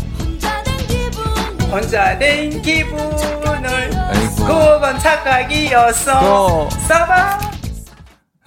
[1.71, 4.45] 혼자 된 기분을 아이고.
[4.45, 6.69] 그건 착각이었어 또.
[6.87, 7.39] 써봐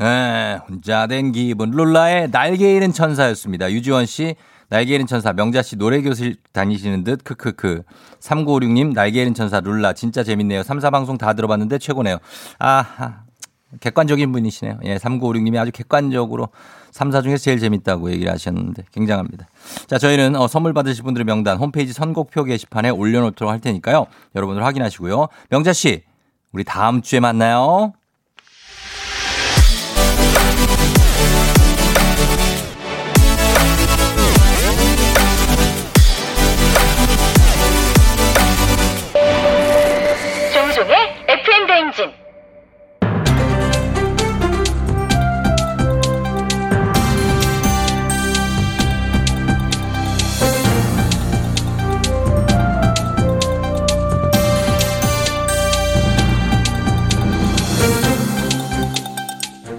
[0.03, 1.71] 예, 혼자 된 기분.
[1.71, 3.71] 룰라의 날개 잃은 천사였습니다.
[3.71, 4.35] 유지원 씨,
[4.69, 5.33] 날개 잃은 천사.
[5.33, 7.23] 명자 씨 노래 교실 다니시는 듯.
[7.25, 7.83] 크크크.
[8.21, 9.61] 3956님, 날개 잃은 천사.
[9.61, 9.93] 룰라.
[9.93, 10.63] 진짜 재밌네요.
[10.63, 12.19] 3사 방송 다 들어봤는데 최고네요.
[12.59, 13.23] 아,
[13.81, 14.79] 객관적인 분이시네요.
[14.85, 16.49] 예, 3956님이 아주 객관적으로
[16.93, 19.47] 3 사 중에서 제일 재밌다고 얘기를 하셨는데 굉장합니다.
[19.87, 24.07] 자, 저희는 어, 선물 받으실 분들의 명단 홈페이지 선곡표 게시판에 올려놓도록 할 테니까요.
[24.35, 25.29] 여러분들 확인하시고요.
[25.51, 26.05] 명자 씨,
[26.53, 27.93] 우리 다음 주에 만나요.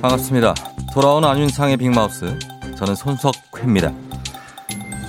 [0.01, 0.53] 반갑습니다.
[0.93, 2.37] 돌아온 안윤상의 빅마우스.
[2.77, 3.91] 저는 손석회입니다.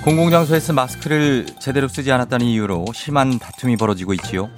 [0.03, 4.49] 공공장소에서 마스크를 제대로 쓰지 않았다는 이유로 심한 다툼이 벌어지고 있지요.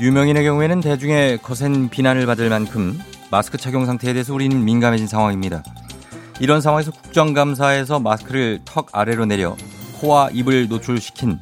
[0.00, 2.98] 유명인의 경우에는 대중의 거센 비난을 받을 만큼
[3.30, 5.62] 마스크 착용 상태에 대해서 우리는 민감해진 상황입니다.
[6.40, 9.56] 이런 상황에서 국정감사에서 마스크를 턱 아래로 내려
[10.00, 11.38] 코와 입을 노출시킨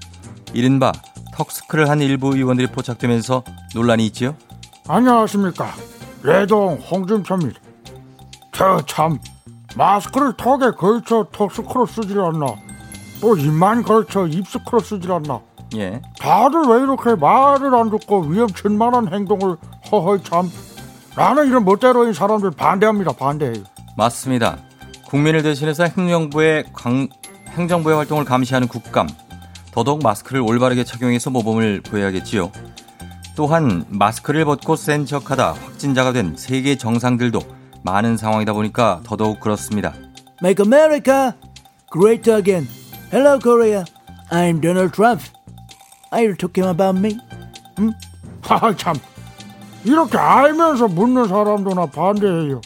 [0.53, 0.93] 이른바
[1.33, 4.37] 턱스크를 한 일부 의원들이 포착되면서 논란이 있지요.
[4.87, 5.73] 안녕하십니까
[6.23, 7.70] 레동 홍준표입니다
[8.61, 9.19] 저참
[9.75, 12.47] 마스크를 턱에 걸쳐 턱스크로 쓰질 않나
[13.23, 15.41] 또 입만 걸쳐 입스크로 쓰질 않나
[15.77, 16.03] 예.
[16.19, 19.57] 다들 왜 이렇게 말을 안 듣고 위험천만한 행동을
[19.91, 20.51] 허허이 참
[21.17, 23.63] 나는 이런 멋대로인 사람들 반대합니다 반대해요
[23.97, 24.59] 맞습니다.
[25.07, 27.09] 국민을 대신해서 행정부의 강-
[27.49, 29.09] 행정부의 활동을 감시하는 국감.
[29.73, 32.53] 더더욱 마스크를 올바르게 착용해서 모범을 보여야겠지요.
[33.37, 37.41] 또한 마스크를 벗고 센 척하다 확진자가 된 세계 정상들도
[37.83, 39.95] 많은 상황이다 보니까 더더욱 그렇습니다.
[40.43, 41.33] Make America
[41.93, 42.69] great again.
[43.13, 43.85] Hello, Korea.
[44.31, 45.23] I'm Donald Trump.
[46.13, 47.19] Are you talking about me?
[47.79, 47.93] 응?
[48.43, 48.97] 하하 참
[49.85, 52.61] 이렇게 알면서 묻는 사람도 나 반대해요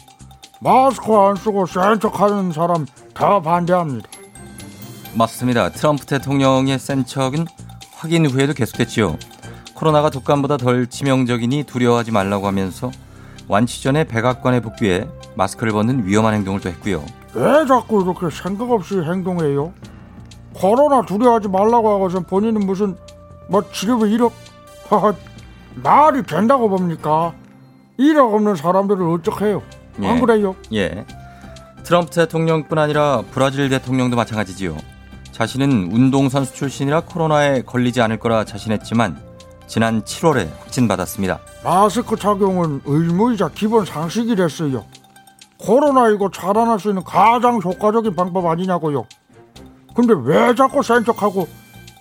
[0.59, 4.09] 마스크 안 쓰고 센 척하는 사람 다 반대합니다
[5.13, 5.69] 맞습니다.
[5.69, 7.45] 트럼프 대통령의 센 척은
[7.93, 9.17] 확인 후에도 계속됐지요.
[9.73, 12.91] 코로나가 독감보다 덜 치명적이니 두려워하지 말라고 하면서
[13.47, 17.03] 완치 전에 백악관에 복귀해 마스크를 벗는 위험한 행동을 또 했고요.
[17.33, 19.73] 왜 자꾸 이렇게 생각 없이 행동해요?
[20.53, 22.95] 코로나 두려워하지 말라고 하고서 본인은 무슨
[23.49, 24.31] 뭐 치료비 1억
[24.89, 25.13] 하하
[25.75, 27.33] 말이 된다고 봅니까?
[27.99, 29.61] 1억 없는 사람들을 어떡해요?
[29.97, 30.19] 안 예.
[30.19, 30.55] 그래요?
[30.73, 31.05] 예.
[31.83, 34.77] 트럼프 대통령뿐 아니라 브라질 대통령도 마찬가지지요.
[35.31, 39.17] 자신은 운동선수 출신이라 코로나에 걸리지 않을 거라 자신했지만
[39.67, 41.39] 지난 7월에 확진받았습니다.
[41.63, 44.85] 마스크 착용은 의무이자 기본 상식이 됐어요.
[45.59, 49.05] 코로나19 차단할 수 있는 가장 효과적인 방법 아니냐고요.
[49.95, 51.47] 근데 왜 자꾸 센 척하고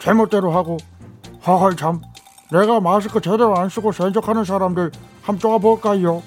[0.01, 0.77] 제멋대로 하고
[1.41, 2.03] 하하 참
[2.51, 4.91] 내가 마스크 제대로 안 쓰고 센 척하는 사람들
[5.23, 6.23] 함 쪼아볼까요?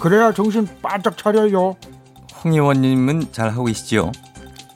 [0.00, 1.76] 그래야 정신 바짝 차려요.
[2.42, 4.12] 홍 의원님은 잘 하고 계시지요?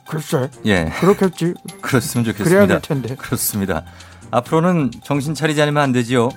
[0.07, 0.91] 글쎄 예.
[0.99, 1.53] 그렇겠지.
[1.81, 2.43] 그렇으면 좋겠습니다.
[2.43, 3.15] 그래야 될 텐데.
[3.15, 3.83] 그렇습니다.
[4.31, 6.29] 앞으로는 정신 차리지 않으면 안 되지요.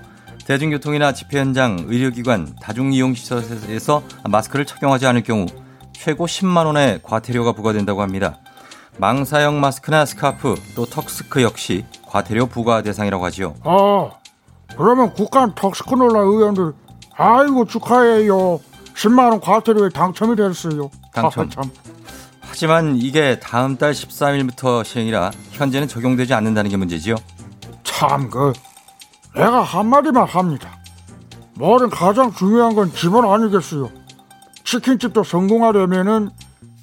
[0.47, 5.47] 대중교통이나 집회 현장, 의료기관, 다중이용시설에서 마스크를 착용하지 않을 경우
[5.93, 8.39] 최고 10만 원의 과태료가 부과된다고 합니다.
[8.99, 13.55] 망사형 마스크나 스카프 또 턱스크 역시 과태료 부과 대상이라고 하지요.
[13.65, 14.11] 아
[14.77, 16.73] 그러면 국간 턱스크놀라 의원들
[17.17, 18.61] 아이고 축하해요.
[18.95, 20.91] 10만 원 과태료에 당첨이 됐어요.
[21.15, 21.49] 당첨.
[21.51, 21.71] 참.
[22.41, 27.15] 하지만 이게 다음 달 13일부터 시행이라 현재는 적용되지 않는다는 게 문제지요.
[27.85, 28.53] 참, 그,
[29.35, 30.79] 내가 한마디만 합니다.
[31.55, 33.91] 뭐든 가장 중요한 건 기본 아니겠어요.
[34.65, 36.31] 치킨집도 성공하려면은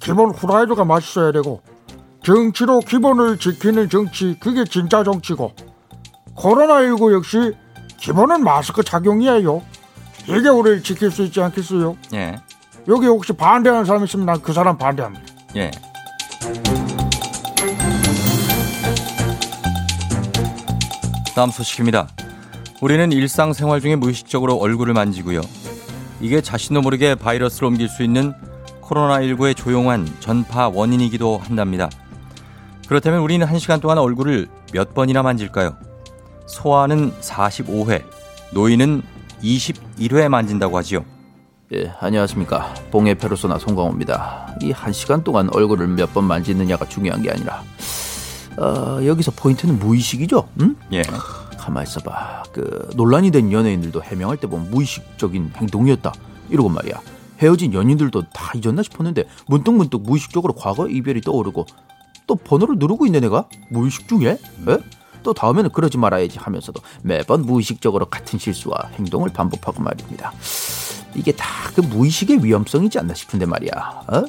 [0.00, 1.62] 기본 후라이드가 맛있어야 되고,
[2.22, 5.52] 정치로 기본을 지키는 정치, 그게 진짜 정치고,
[6.36, 7.52] 코로나19 역시
[7.98, 9.62] 기본은 마스크 착용이에요.
[10.28, 11.96] 이게 우리를 지킬 수 있지 않겠어요?
[12.14, 12.36] 예.
[12.88, 15.24] 여기 혹시 반대하는 사람 있으면 난 그 사람 반대합니다.
[15.56, 15.70] 예.
[21.34, 22.08] 다음 소식입니다.
[22.80, 25.40] 우리는 일상생활 중에 무의식적으로 얼굴을 만지고요.
[26.20, 28.34] 이게 자신도 모르게 바이러스를 옮길 수 있는
[28.82, 31.88] 코로나19의 조용한 전파 원인이기도 한답니다.
[32.88, 35.76] 그렇다면 우리는 한시간 동안 얼굴을 몇 번이나 만질까요?
[36.46, 38.02] 소아는 45회,
[38.52, 39.02] 노인은
[39.42, 41.04] 21회 만진다고 하지요.
[41.72, 42.74] 예, 안녕하십니까.
[42.90, 44.56] 봉해 페르소나 송강호입니다.
[44.60, 47.62] 이한 시간 동안 얼굴을 몇 번 만지느냐가 중요한 게 아니라,
[48.58, 50.48] 어, 여기서 포인트는 무의식이죠?
[50.60, 50.76] 응?
[50.92, 51.02] 예.
[51.58, 52.44] 가만 있어봐.
[52.52, 56.12] 그, 논란이 된 연예인들도 해명할 때 보면 무의식적인 행동이었다.
[56.48, 57.00] 이러고 말이야.
[57.38, 61.66] 헤어진 연인들도 다 잊었나 싶었는데, 문득문득 무의식적으로 과거 이별이 떠오르고,
[62.26, 63.46] 또 번호를 누르고 있네, 내가?
[63.70, 64.38] 무의식 중에?
[64.68, 64.78] 예?
[65.22, 70.32] 또 다음에는 그러지 말아야지 하면서도 매번 무의식적으로 같은 실수와 행동을 반복하고 말입니다.
[71.14, 73.70] 이게 다 그 무의식의 위험성이지 않나 싶은데 말이야.
[74.08, 74.24] 어?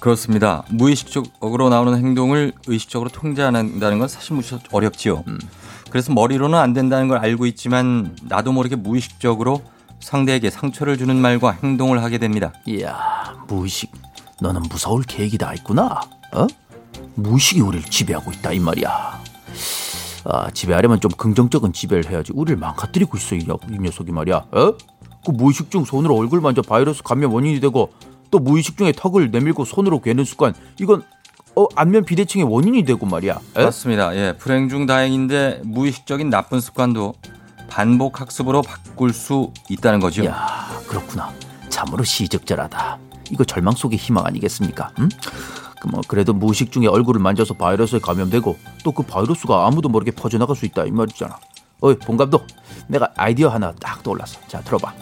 [0.00, 0.64] 그렇습니다.
[0.70, 5.24] 무의식적으로 나오는 행동을 의식적으로 통제한다는 건 사실 무척 어렵지요.
[5.90, 9.62] 그래서 머리로는 안 된다는 걸 알고 있지만 나도 모르게 무의식적으로
[10.00, 12.52] 상대에게 상처를 주는 말과 행동을 하게 됩니다.
[12.66, 13.92] 이야, 무의식.
[14.40, 16.00] 너는 무서울 계획이 다 있구나.
[16.32, 16.46] 어?
[17.16, 19.20] 무의식이 우리를 지배하고 있다 이 말이야.
[20.24, 22.32] 아, 지배하려면 좀 긍정적인 지배를 해야지.
[22.34, 23.46] 우리를 망가뜨리고 있어 이
[23.78, 24.36] 녀석이 말이야.
[24.52, 24.74] 어?
[25.26, 27.92] 그 무의식 중 손으로 얼굴 만져 바이러스 감염 원인이 되고
[28.30, 31.02] 또 무의식 중에 턱을 내밀고 손으로 괴는 습관 이건
[31.56, 33.38] 어, 안면 비대칭의 원인이 되고 말이야.
[33.56, 33.64] 에?
[33.64, 34.14] 맞습니다.
[34.16, 37.14] 예, 불행 중 다행인데 무의식적인 나쁜 습관도
[37.68, 40.24] 반복 학습으로 바꿀 수 있다는 거죠.
[40.24, 41.32] 야, 그렇구나.
[41.68, 42.98] 참으로 시적절하다.
[43.30, 44.90] 이거 절망 속의 희망 아니겠습니까?
[45.00, 45.08] 음?
[45.90, 50.66] 뭐 그래도 무의식 중에 얼굴을 만져서 바이러스에 감염되고 또 그 바이러스가 아무도 모르게 퍼져나갈 수
[50.66, 51.36] 있다 이 말이잖아.
[51.80, 52.46] 어이 본 감독,
[52.88, 54.38] 내가 아이디어 하나 딱 떠올랐어.
[54.48, 54.92] 자 들어봐.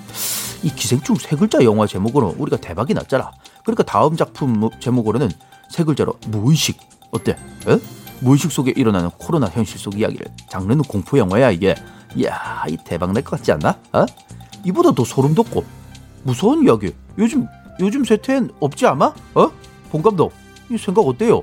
[0.62, 3.32] 이 기생충 세 글자 영화 제목으로 우리가 대박이 났잖아.
[3.64, 5.30] 그러니까 다음 작품 뭐- 제목으로는
[5.70, 6.78] 세 글자로 무의식
[7.10, 7.32] 어때?
[7.68, 7.78] 에?
[8.20, 11.74] 무의식 속에 일어나는 코로나 현실 속 이야기를 장르는 공포 영화야 이게.
[12.16, 13.78] 이야 이 대박 날 것 같지 않나?
[13.92, 14.06] 어?
[14.64, 15.64] 이보다 더 소름 돋고
[16.24, 16.92] 무서운 이야기.
[17.18, 17.46] 요즘
[17.80, 19.14] 요즘 세태엔 없지 않아?
[19.34, 19.50] 어?
[19.90, 20.32] 본 감독
[20.70, 21.42] 이 생각 어때요?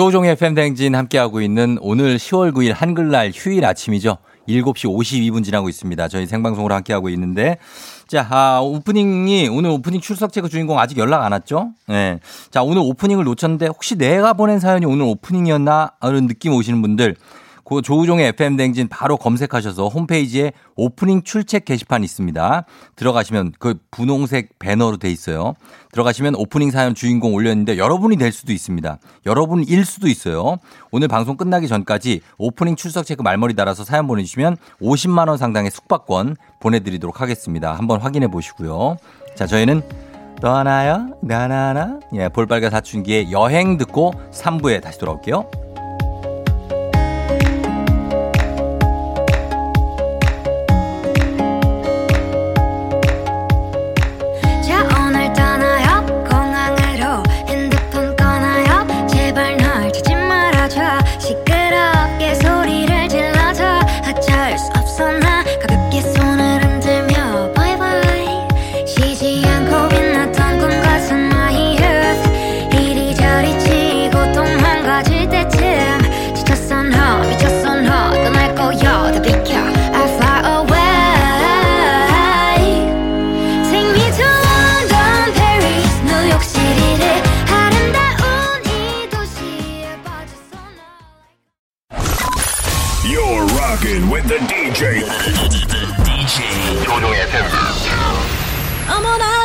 [0.00, 4.16] 조종의 팬댕진 함께하고 있는 오늘 10월 9일 한글날 휴일 아침이죠.
[4.48, 6.08] 7시 52분 지나고 있습니다.
[6.08, 7.58] 저희 생방송으로 함께하고 있는데.
[8.08, 11.72] 자, 아, 오프닝이, 오늘 오프닝 출석 체크 주인공 아직 연락 안 왔죠?
[11.86, 12.18] 네.
[12.50, 15.92] 자, 오늘 오프닝을 놓쳤는데 혹시 내가 보낸 사연이 오늘 오프닝이었나?
[16.00, 17.16] 하는 느낌 오시는 분들.
[17.70, 22.64] 그 조우종의 FM 댕진 바로 검색하셔서 홈페이지에 오프닝 출첵 게시판 있습니다.
[22.96, 25.54] 들어가시면 그 분홍색 배너로 돼 있어요.
[25.92, 28.98] 들어가시면 오프닝 사연 주인공 올렸는데 여러분이 될 수도 있습니다.
[29.24, 30.56] 여러분일 수도 있어요.
[30.90, 36.34] 오늘 방송 끝나기 전까지 오프닝 출석 체크 말머리 달아서 사연 보내주시면 50만 원 상당의 숙박권
[36.58, 37.74] 보내드리도록 하겠습니다.
[37.74, 38.96] 한번 확인해 보시고요.
[39.36, 39.82] 자, 저희는
[40.42, 41.16] 떠나요?
[41.22, 42.00] 나나나?
[42.14, 45.69] 예, 볼빨간 사춘기의 여행 듣고 3부에 다시 돌아올게요.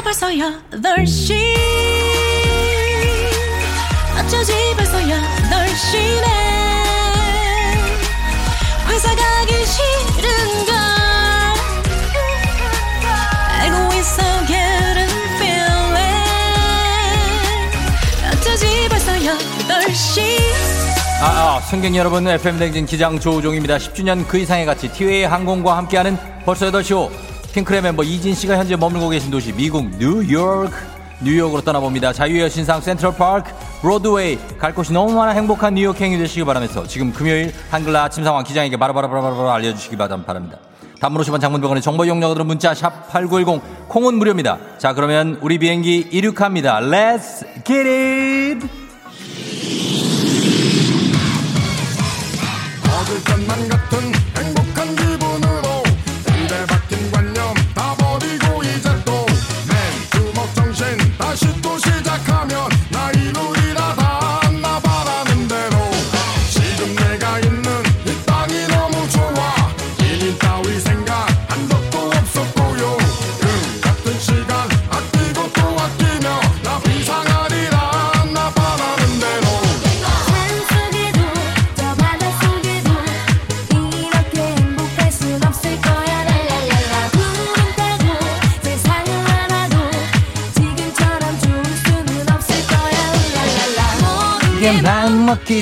[0.06, 1.34] 벌써 8시
[4.20, 6.26] 어쩌지 벌써 8시네
[8.88, 10.76] 회사 가기 싫은걸.
[13.50, 15.98] 알고 있어 getting feeling.
[18.32, 20.22] 어쩌지 벌써 8시
[21.20, 23.78] 아, 아, 승객 여러분, FM 댕진 기장 조우종입니다.
[23.78, 27.35] 10주년 그 이상의 가치, 티웨이 항공과 함께하는 벌써 8시 호.
[27.56, 30.70] 핑크의 멤버 이진 씨가 현재 머물고 계신 도시 미국 뉴욕.
[31.24, 32.12] 뉴욕으로 떠나봅니다.
[32.12, 33.50] 자유의 여신상 센트럴파크,
[33.80, 34.38] 브로드웨이.
[34.60, 38.76] 갈 곳이 너무 많아 행복한 뉴욕 행위 되시기 바라면서 지금 금요일 한글날 아침 상황 기장에게
[38.76, 40.58] 바로바로바로바로 알려주시기 바랍니다.
[41.00, 44.58] 50원 장문병원의 정보 이용료들은 문자 샵 8910 콩은 무료입니다.
[44.78, 46.82] 자 그러면 우리 비행기 이륙합니다.
[46.82, 48.68] Let's get it!
[52.84, 54.15] 얻을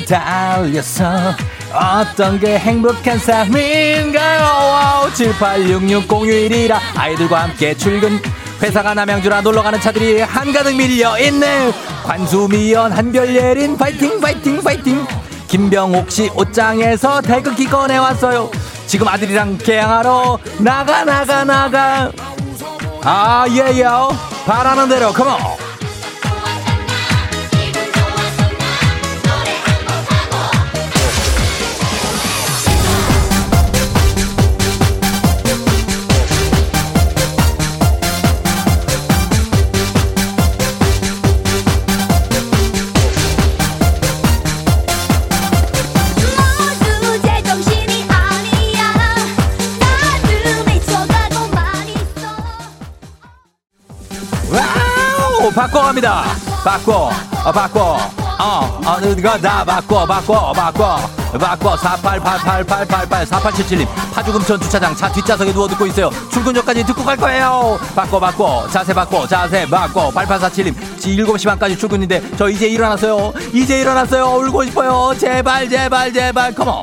[0.04, 1.34] 기다렸어
[1.72, 5.10] 어떤 게 행복한 삶인가요?
[5.14, 8.20] 786601이라 아이들과 함께 출근.
[8.62, 11.72] 회사가 남양주라 놀러가는 차들이 한가득 밀려있네
[12.04, 15.06] 관수미연 한별예린 파이팅 파이팅 파이팅.
[15.48, 18.50] 김병옥 씨 옷장에서 태극기 꺼내왔어요.
[18.86, 22.12] 지금 아들이랑 개항하러 나가 나가 나가.
[23.02, 24.10] 아 예요
[24.46, 25.36] 바라는 대로 컴온
[55.54, 56.24] 바꿔갑니다
[56.64, 57.10] 바꿔
[57.44, 60.96] 어, 바꿔 어, 어, 이거 다 바꿔, 바꿔, 바꿔,
[61.38, 61.76] 바꿔.
[61.76, 63.86] 48888888 4877님.
[64.12, 66.10] 파주금천 주차장 차 뒷좌석에 누워 듣고 있어요.
[66.30, 67.78] 출근 전까지 듣고 갈 거예요.
[67.94, 68.68] 바꿔, 바꿔.
[68.68, 70.10] 자세 바꿔, 자세 바꿔.
[70.10, 70.74] 8847님.
[70.98, 73.32] 7시 반까지 출근인데 저 이제 일어났어요.
[73.52, 74.24] 이제 일어났어요.
[74.24, 75.14] 울고 싶어요.
[75.18, 76.54] 제발, 제발, 제발.
[76.54, 76.82] 컴온.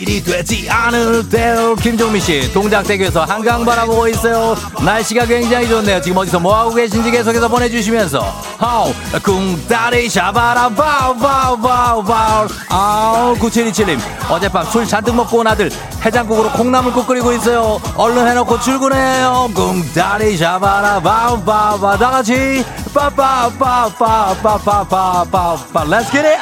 [0.00, 4.56] 일이 되지 않을 대로 김종민 씨 동작대교에서 한강 바라보고 있어요.
[4.84, 6.00] 날씨가 굉장히 좋네요.
[6.00, 8.20] 지금 어디서 뭐 하고 계신지 계속해서 보내주시면서.
[8.58, 8.92] 하우
[9.22, 15.70] 쿵따리 샤바라 바우 바우 바우 바우 아우 9727님 어젯밤 술 잔뜩 먹고 온 아들
[16.04, 17.80] 해장국으로 콩나물국 끓이고 있어요.
[17.96, 19.48] 얼른 해놓고 출근해요.
[19.54, 25.84] 쿵따리 샤바라 바우 바우 바우 다 같이 빠빠빠빠빠빠빠빠빠.
[25.84, 26.40] Let's get it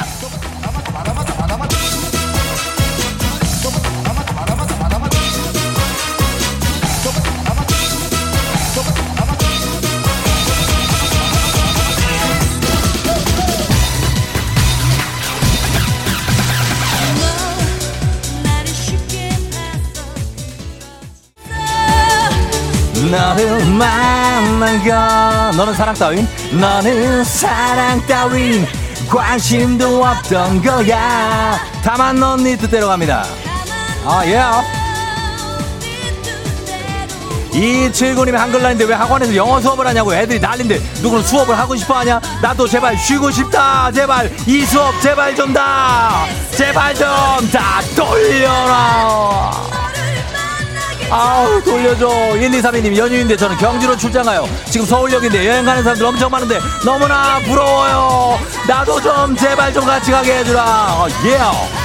[23.12, 26.26] 너를 만난 건 너는 사랑 따윈?
[26.52, 28.66] 너는 사랑 따윈.
[29.10, 31.58] 관심도 없던 거야.
[31.84, 33.24] 다만 넌 네 뜻대로 갑니다.
[34.06, 34.40] 아 예.
[37.54, 42.18] 이칠구님이 한글날인데 왜 학원에서 영어 수업을 하냐고 애들이 난린데 누구는 수업을 하고 싶어 하냐?
[42.40, 43.92] 나도 제발 쉬고 싶다.
[43.92, 46.24] 제발 이 수업 제발 좀 다.
[46.56, 47.06] 제발 좀
[47.52, 49.50] 다 돌려라
[51.12, 56.58] 아우 돌려줘 1232님 연휴인데 저는 경주로 출장 가요 지금 서울역인데 여행 가는 사람들 엄청 많은데
[56.86, 61.82] 너무나 부러워요 나도 좀 제발 좀 같이 가게 해주라 어, 예.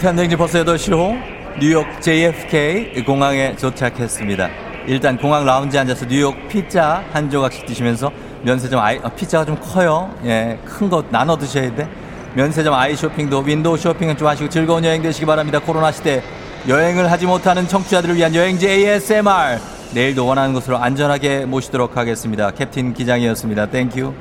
[0.00, 1.18] 편댕지 벌써 8시로
[1.60, 4.48] 뉴욕 JFK 공항에 도착했습니다.
[4.86, 8.12] 일단 공항 라운지에 앉아서 뉴욕 피자 한 조각씩 드시면서
[8.42, 10.10] 면세점 아이, 어, 피자가 좀 커요.
[10.24, 11.88] 예, 큰 거 나눠 드셔야 돼.
[12.34, 15.58] 면세점 아이 쇼핑도 윈도우 쇼핑은 좀 하시고 즐거운 여행 되시기 바랍니다.
[15.58, 16.22] 코로나 시대
[16.68, 19.58] 여행을 하지 못하는 청취자들을 위한 여행지 ASMR.
[19.94, 22.50] 내일도 원하는 곳으로 안전하게 모시도록 하겠습니다.
[22.50, 23.66] 캡틴 기장이었습니다.
[23.66, 24.12] Thank you.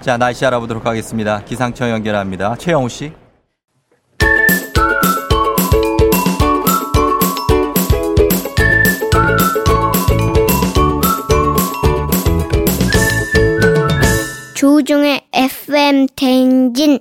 [0.00, 1.42] 자, 날씨 알아보도록 하겠습니다.
[1.44, 2.54] 기상청 연결합니다.
[2.56, 3.12] 최영우 씨.
[14.58, 16.98] 조종의 FM 대행진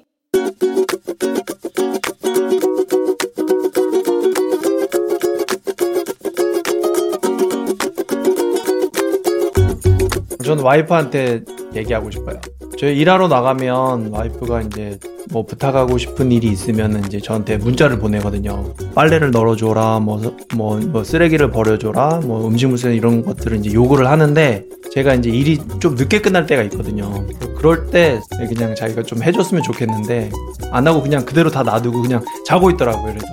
[10.46, 11.42] 저는 와이프한테
[11.74, 12.40] 얘기하고 싶어요.
[12.78, 15.00] 저희 일하러 나가면 와이프가 이제
[15.32, 18.74] 뭐 부탁하고 싶은 일이 있으면 이제 저한테 문자를 보내거든요.
[18.94, 20.22] 빨래를 널어줘라, 뭐,
[20.56, 24.64] 뭐, 뭐 쓰레기를 버려줘라, 뭐 음식물 쓰레기 이런 것들을 이제 요구를 하는데
[24.94, 27.26] 제가 이제 일이 좀 늦게 끝날 때가 있거든요.
[27.58, 30.30] 그럴 때 그냥 자기가 좀 해줬으면 좋겠는데
[30.72, 33.14] 안 하고 그냥 그대로 다 놔두고 그냥 자고 있더라고요.
[33.14, 33.28] 그래서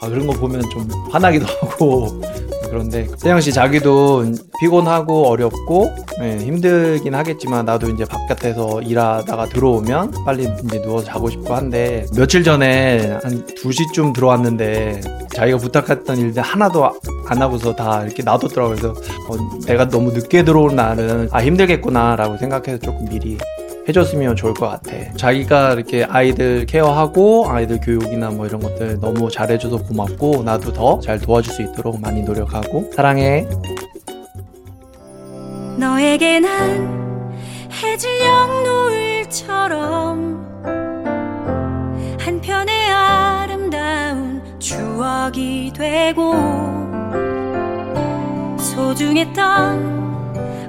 [0.00, 2.20] 아, 그런 거 보면 좀 화나기도 하고
[2.74, 4.24] 그런데 세영 씨 자기도
[4.58, 11.54] 피곤하고 어렵고 예, 힘들긴 하겠지만 나도 이제 바깥에서 일하다가 들어오면 빨리 이제 누워서 자고 싶고
[11.54, 15.00] 한데 며칠 전에 한 2시쯤 들어왔는데
[15.32, 16.90] 자기가 부탁했던 일들 하나도
[17.28, 18.76] 안 하고서 다 이렇게 놔뒀더라고요.
[18.76, 18.88] 그래서
[19.28, 23.38] 어, 내가 너무 늦게 들어온 날은 아 힘들겠구나라고 생각해서 조금 미리
[23.88, 24.92] 해줬으면 좋을 것 같아.
[25.16, 31.18] 자기가 이렇게 아이들 케어하고 아이들 교육이나 뭐 이런 것들 너무 잘해줘서 고맙고 나도 더 잘
[31.18, 33.46] 도와줄 수 있도록 많이 노력하고 사랑해.
[35.76, 37.34] 너에게 난
[37.70, 40.44] 해질녘 노을처럼
[42.20, 46.32] 한편의 아름다운 추억이 되고
[48.56, 50.04] 소중했던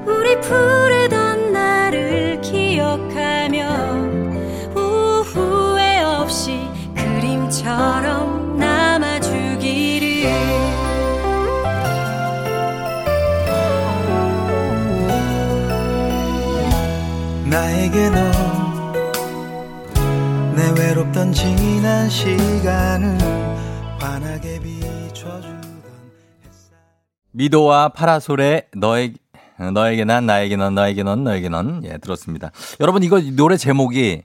[0.06, 1.15] 우리 푸르던
[1.96, 3.70] 날을 기억하며
[5.24, 6.60] 후회 없이
[6.96, 10.26] 그림처럼 남아주기를.
[17.50, 18.36] 나에게 너
[20.56, 23.18] 내 외롭던 지난 시간을
[24.00, 25.62] 환하게 비춰주던
[27.32, 29.16] 미도와 파라솔의 너에게
[29.58, 32.52] 너에게 난 나에게 넌 너에게 넌 너에게 넌 예, 들었습니다.
[32.80, 34.24] 여러분 이거 노래 제목이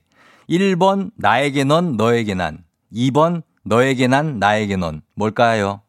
[0.48, 2.58] 1번 나에게 넌 너에게 난
[2.92, 5.82] 2번 너에게 난 나에게 넌 뭘까요?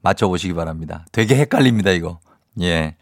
[0.00, 1.04] 맞춰 보시기 바랍니다.
[1.12, 2.20] 되게 헷갈립니다, 이거.
[2.60, 2.96] 예.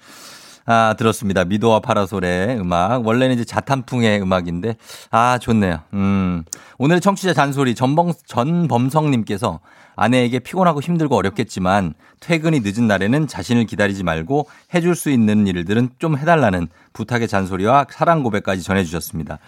[0.64, 1.44] 아, 들었습니다.
[1.44, 3.06] 미도와 파라솔의 음악.
[3.06, 4.76] 원래는 이제 자탄풍의 음악인데,
[5.10, 5.80] 아, 좋네요.
[5.94, 6.44] 음.
[6.78, 9.60] 오늘의 청취자 잔소리 전범, 전범성님께서
[9.96, 16.16] 아내에게 피곤하고 힘들고 어렵겠지만 퇴근이 늦은 날에는 자신을 기다리지 말고 해줄 수 있는 일들은 좀
[16.16, 19.38] 해달라는 부탁의 잔소리와 사랑 고백까지 전해주셨습니다.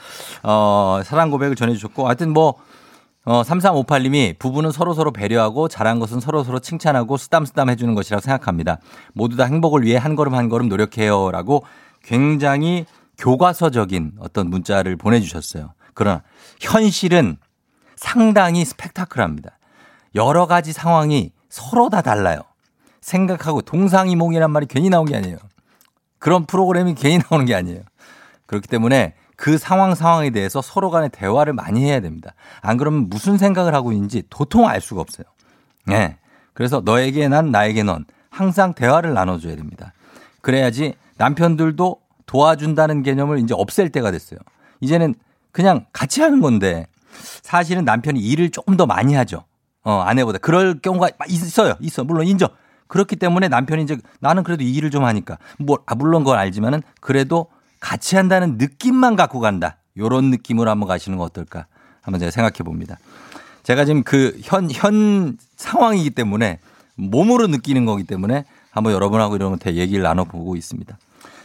[0.43, 2.55] 어, 사랑 고백을 전해주셨고, 하여튼 뭐,
[3.25, 8.79] 어, 3358님이 부부는 서로서로 배려하고 잘한 것은 서로서로 칭찬하고 쓰담쓰담 해주는 것이라고 생각합니다.
[9.13, 11.31] 모두 다 행복을 위해 한 걸음 한 걸음 노력해요.
[11.31, 11.63] 라고
[12.03, 12.87] 굉장히
[13.19, 15.75] 교과서적인 어떤 문자를 보내주셨어요.
[15.93, 16.23] 그러나
[16.61, 17.37] 현실은
[17.97, 19.58] 상당히 스펙타클합니다.
[20.15, 22.41] 여러 가지 상황이 서로 다 달라요.
[23.01, 25.39] 생각하고 동상이몽이란 말이 괜히 나온 게 아니에요.
[26.19, 27.83] 그런 프로그램이 괜히 나오는 게 아니에요.
[28.47, 32.35] 그렇기 때문에 그 상황 상황에 대해서 서로 간에 대화를 많이 해야 됩니다.
[32.61, 35.27] 안 그러면 무슨 생각을 하고 있는지 도통 알 수가 없어요.
[35.87, 36.17] 네.
[36.55, 39.93] 그래서 너에게 난 나에게 넌 항상 대화를 나눠줘야 됩니다.
[40.41, 44.41] 그래야지 남편들도 도와준다는 개념을 이제 없앨 때가 됐어요.
[44.81, 45.15] 이제는
[45.53, 46.87] 그냥 같이 하는 건데
[47.43, 49.45] 사실은 남편이 일을 조금 더 많이 하죠.
[49.89, 50.37] 어, 아내보다.
[50.37, 51.75] 그럴 경우가 있어요.
[51.81, 52.05] 있어.
[52.05, 52.51] 물론 인정.
[52.89, 56.83] 그렇기 때문에 남편이 이제 나는 그래도 이 일을 좀 하니까 뭐, 아, 물론 그걸 알지만은
[57.01, 57.47] 그래도
[57.81, 59.79] 같이 한다는 느낌만 갖고 간다.
[59.97, 61.65] 요런 느낌으로 한번 가시는 거 어떨까?
[62.03, 62.99] 한번 제가 생각해 봅니다.
[63.63, 66.61] 제가 지금 그 현, 현 상황이기 때문에
[66.97, 70.99] 몸으로 느끼는 거기 때문에 한번 여러분하고 이런 거 얘기를 나눠보고 있습니다.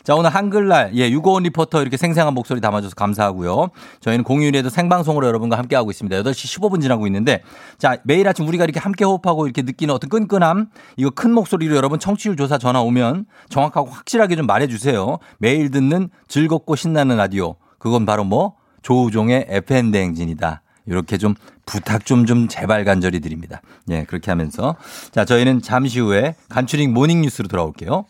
[0.04, 3.70] 자, 오늘 한글날, 예, 유고원 리포터 이렇게 생생한 목소리 담아줘서 감사하고요.
[4.02, 6.22] 저희는 공휴일에도 생방송으로 여러분과 함께하고 있습니다.
[6.24, 7.42] 8시 15분 지나고 있는데,
[7.78, 12.00] 자, 매일 아침 우리가 이렇게 함께 호흡하고 이렇게 느끼는 어떤 끈끈함, 이거 큰 목소리로 여러분
[12.00, 15.20] 청취율 조사 전화 오면 정확하고 확실하게 좀 말해주세요.
[15.38, 17.56] 매일 듣는 즐겁고 신나는 라디오.
[17.80, 18.56] 그건 바로 뭐?
[18.82, 20.62] 조우종의 FM대행진이다.
[20.86, 21.34] 이렇게 좀
[21.66, 23.62] 부탁 좀 좀 제발 간절히 드립니다.
[23.90, 24.76] 예, 그렇게 하면서.
[25.12, 28.04] 자, 저희는 잠시 후에 간추린 모닝 뉴스로 돌아올게요.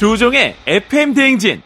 [0.00, 1.60] 조종의 FM 대행진.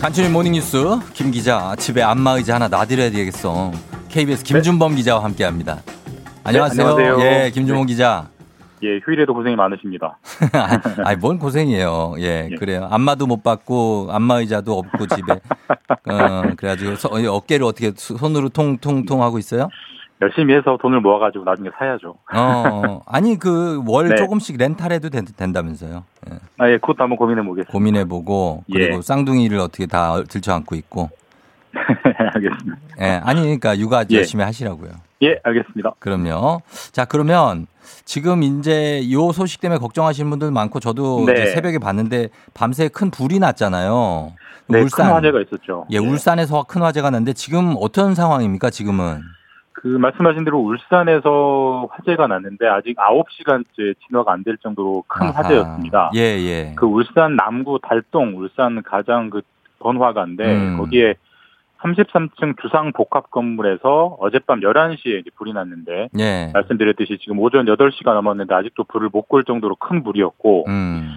[0.00, 3.72] 간추린 모닝뉴스 김 기자 집에 안마의자 하나 놔드려야 되겠어.
[4.08, 4.54] KBS 네.
[4.54, 5.82] 김준범 기자와 함께합니다.
[6.44, 6.96] 안녕하세요.
[6.96, 7.46] 네, 안녕하세요.
[7.46, 7.92] 예, 김준범 네.
[7.94, 8.31] 기자.
[8.84, 10.18] 예, 휴일에도 고생이 많으십니다.
[11.04, 12.14] 아니, 뭔 고생이에요.
[12.18, 12.88] 예, 그래요.
[12.90, 15.32] 안마도 못 받고, 안마의자도 없고, 집에.
[15.34, 19.68] 어, 그래가지고, 서- 어깨를 어떻게 수- 손으로 통통통 하고 있어요?
[20.20, 22.14] 열심히 해서 돈을 모아가지고 나중에 사야죠.
[22.34, 24.16] 어, 아니, 그, 월 네.
[24.16, 26.04] 조금씩 렌탈해도 된, 된다면서요.
[26.30, 26.36] 예.
[26.58, 27.72] 아, 예, 그것도 한번 고민해 보겠습니다.
[27.72, 29.02] 고민해보고, 그리고 예.
[29.02, 31.08] 쌍둥이를 어떻게 다 들쳐 안고 있고.
[32.34, 32.76] 알겠습니다.
[33.00, 34.16] 예, 아니, 그러니까 육아 예.
[34.16, 34.90] 열심히 하시라고요.
[35.22, 35.92] 예, 알겠습니다.
[36.00, 36.62] 그럼요.
[36.92, 37.66] 자, 그러면
[38.04, 41.46] 지금 이제 요 소식 때문에 걱정하시는 분들 많고 저도 네.
[41.46, 44.32] 새벽에 봤는데 밤새 큰 불이 났잖아요.
[44.68, 45.86] 네, 큰 화재가 있었죠.
[45.90, 49.20] 예, 울산에서 큰 화재가 났는데 지금 어떤 상황입니까, 지금은?
[49.72, 55.38] 그 말씀하신 대로 울산에서 화재가 났는데 아직 9시간째 진화가 안 될 정도로 큰 아하.
[55.42, 56.10] 화재였습니다.
[56.14, 56.72] 예, 예.
[56.76, 59.42] 그 울산 남구 달동 울산 가장 그
[59.80, 60.78] 번화가인데 음.
[60.78, 61.14] 거기에
[61.82, 66.50] 33층 주상 복합 건물에서 어젯밤 11시에 이제 불이 났는데 예.
[66.54, 71.08] 말씀드렸듯이 지금 오전 8시가 넘었는데 아직도 불을 못 끌 정도로 큰 불이었고 음.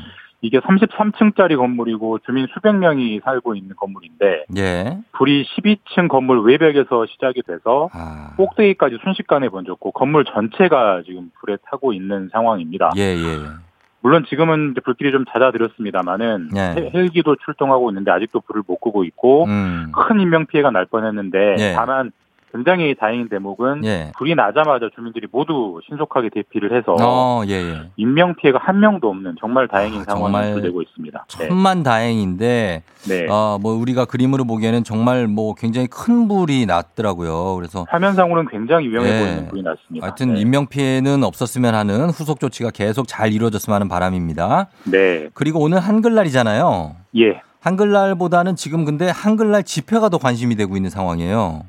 [0.41, 4.97] 이게 33층짜리 건물이고 주민 수백 명이 살고 있는 건물인데 예.
[5.13, 8.34] 불이 12층 건물 외벽에서 시작이 돼서 아.
[8.38, 12.91] 꼭대기까지 순식간에 번졌고 건물 전체가 지금 불에 타고 있는 상황입니다.
[12.95, 13.64] 예, 예.
[14.06, 16.60] 물론 지금은 불길이 좀 잦아들었습니다만은 예.
[16.76, 19.91] 헬- 헬기도 출동하고 있는데 아직도 불을 못 끄고 있고 음.
[19.95, 21.74] 큰 인명 피해가 날 뻔했는데 예.
[21.76, 22.12] 다만
[22.56, 24.12] 굉장히 다행인 대목은 예.
[24.18, 27.82] 불이 나자마자 주민들이 모두 신속하게 대피를 해서 어, 예, 예.
[27.97, 31.26] 인명 피해가 한 명도 없는 정말 다행인 상황이 정말 연출되고 있습니다.
[31.28, 31.47] 네.
[31.47, 33.28] 천만 다행인데, 네.
[33.30, 37.56] 어, 뭐 우리가 그림으로 보기에는 정말 뭐 굉장히 큰 불이 났더라고요.
[37.56, 39.20] 그래서 화면상으로는 굉장히 위험해 예.
[39.20, 40.06] 보이는 불이 났습니다.
[40.06, 44.68] 하여튼 인명 피해는 없었으면 하는 후속 조치가 계속 잘 이루어졌으면 하는 바람입니다.
[44.86, 45.28] 네.
[45.34, 46.95] 그리고 오늘 한글날이잖아요.
[47.18, 47.41] 예.
[47.60, 51.64] 한글날보다는 지금 근데 한글날 집회가 더 관심이 되고 있는 상황이에요.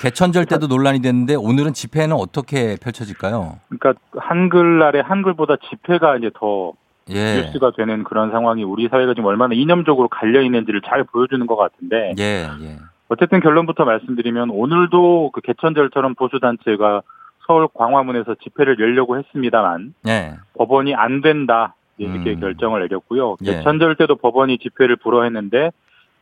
[0.00, 3.58] 개천절 때도 논란이 됐는데 오늘은 집회는 어떻게 펼쳐질까요?
[3.68, 6.72] 그러니까 한글날에 한글보다 집회가 이제 더
[7.08, 7.42] 예.
[7.42, 12.14] 뉴스가 되는 그런 상황이 우리 사회가 지금 얼마나 이념적으로 갈려 있는지를 잘 보여주는 것 같은데
[12.18, 12.78] 예, 예.
[13.08, 17.02] 어쨌든 결론부터 말씀드리면 오늘도 그 개천절처럼 보수 단체가
[17.46, 20.34] 서울 광화문에서 집회를 열려고 했습니다만 예.
[20.58, 22.40] 법원이 안 된다 이렇게 음.
[22.40, 23.36] 결정을 내렸고요.
[23.44, 23.52] 예.
[23.52, 25.70] 개천절 때도 법원이 집회를 불허했는데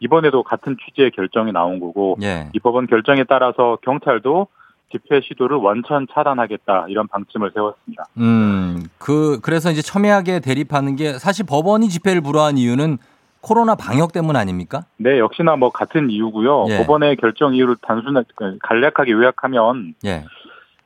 [0.01, 2.51] 이번에도 같은 취지의 결정이 나온 거고 예.
[2.53, 4.49] 이 법원 결정에 따라서 경찰도
[4.92, 8.05] 집회 시도를 원천 차단하겠다 이런 방침을 세웠습니다.
[8.18, 12.99] 음, 그, 그래서 이제 첨예하게 대립하는 게 사실 법원이 집회를 불허한 이유는
[13.40, 14.84] 코로나 방역 때문 아닙니까?
[14.97, 16.66] 네, 역시나 뭐 같은 이유고요.
[16.68, 16.78] 예.
[16.78, 18.28] 법원의 결정 이유를 단순하게
[18.62, 20.24] 간략하게 요약하면 예.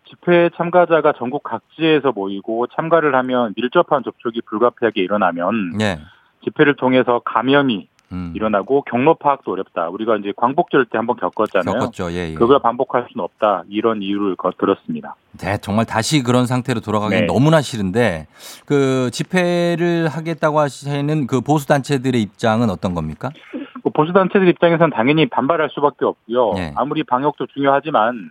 [0.09, 5.99] 집회 참가자가 전국 각지에서 모이고 참가를 하면 밀접한 접촉이 불가피하게 일어나면 예.
[6.45, 8.33] 집회를 통해서 감염이 음.
[8.35, 9.89] 일어나고 경로 파악도 어렵다.
[9.91, 11.79] 우리가 이제 광복절 때 한번 겪었잖아요.
[11.79, 12.11] 겪었죠.
[12.13, 12.35] 예, 예.
[12.35, 13.65] 그걸 반복할 수는 없다.
[13.69, 15.15] 이런 이유를 거- 들었습니다.
[15.41, 17.27] 네, 정말 다시 그런 상태로 돌아가긴 네.
[17.27, 18.27] 너무나 싫은데
[18.67, 23.31] 그 집회를 하겠다고 하시는 그 보수 단체들의 입장은 어떤 겁니까?
[23.83, 26.55] 그 보수 단체들 입장에서는 당연히 반발할 수밖에 없고요.
[26.57, 26.73] 예.
[26.77, 28.31] 아무리 방역도 중요하지만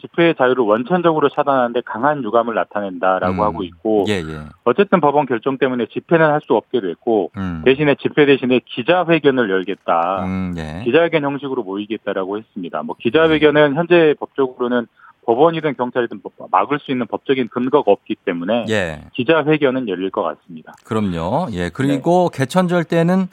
[0.00, 3.40] 집회의 자유를 원천적으로 차단하는데 강한 유감을 나타낸다라고 음.
[3.40, 4.40] 하고 있고 예, 예.
[4.64, 7.62] 어쨌든 법원 결정 때문에 집회는 할 수 없게 됐고 음.
[7.64, 10.24] 대신에 집회 대신에 기자회견을 열겠다.
[10.26, 10.82] 음, 예.
[10.84, 12.82] 기자회견 형식으로 모이겠다라고 했습니다.
[12.82, 14.86] 뭐 기자회견은 현재 법적으로는
[15.24, 19.00] 법원이든 경찰이든 뭐 막을 수 있는 법적인 근거가 없기 때문에 예.
[19.14, 20.74] 기자회견은 열릴 것 같습니다.
[20.84, 21.46] 그럼요.
[21.52, 21.70] 예.
[21.70, 23.28] 그리고 개천절 때는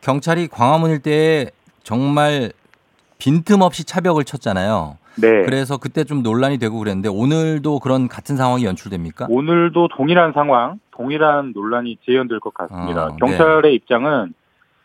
[0.00, 1.50] 경찰이 광화문 일대에
[1.82, 2.52] 정말
[3.18, 4.98] 빈틈없이 차벽을 쳤잖아요.
[5.16, 5.44] 네.
[5.44, 9.26] 그래서 그때 좀 논란이 되고 그랬는데 오늘도 그런 같은 상황이 연출됩니까?
[9.30, 13.06] 오늘도 동일한 상황, 동일한 논란이 재현될 것 같습니다.
[13.06, 14.34] 어, 경찰의 입장은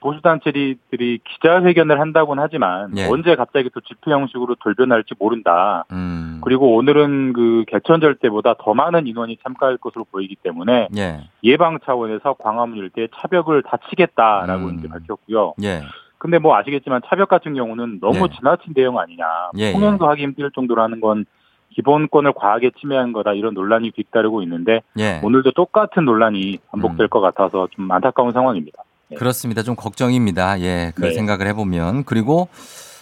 [0.02, 3.06] 보수단체들이 기자회견을 한다고는 하지만 예.
[3.06, 5.86] 언제 갑자기 또 집회 형식으로 돌변할지 모른다.
[5.92, 6.42] 음.
[6.44, 11.30] 그리고 오늘은 그 개천절 때보다 더 많은 인원이 참가할 것으로 보이기 때문에 예.
[11.44, 14.80] 예방 차원에서 광화문 일대 차벽을 다치겠다라고 음.
[14.80, 15.54] 이제 밝혔고요.
[15.64, 15.82] 예.
[16.22, 18.36] 근데 뭐 아시겠지만 차벽 같은 경우는 너무 예.
[18.38, 19.26] 지나친 대응 아니냐.
[19.58, 21.26] 예, 통행도 하기 힘들 정도로 하는 건
[21.72, 25.20] 기본권을 과하게 침해한 거다 이런 논란이 뒤따르고 있는데 예.
[25.24, 28.84] 오늘도 똑같은 논란이 반복될 것 같아서 좀 안타까운 상황입니다.
[29.18, 29.64] 그렇습니다.
[29.64, 30.60] 좀 걱정입니다.
[30.60, 31.12] 예, 그 네.
[31.14, 32.50] 생각을 해보면 그리고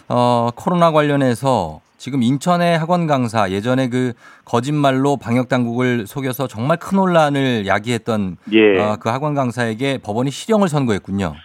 [0.08, 4.14] 어 코로나 관련해서 지금 인천의 학원 강사 예전에 그
[4.46, 8.80] 거짓말로 방역 당국을 속여서 정말 큰 혼란을 야기했던 예.
[8.80, 11.36] 어, 그 학원 강사에게 법원이 실형을 선고했군요.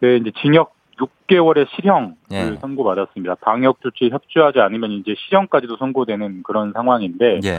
[0.00, 2.56] 네, 이제 징역 6개월의 실형을 예.
[2.60, 3.36] 선고받았습니다.
[3.40, 7.58] 방역 조치에 협조하지 않으면 이제 실형까지도 선고되는 그런 상황인데 예.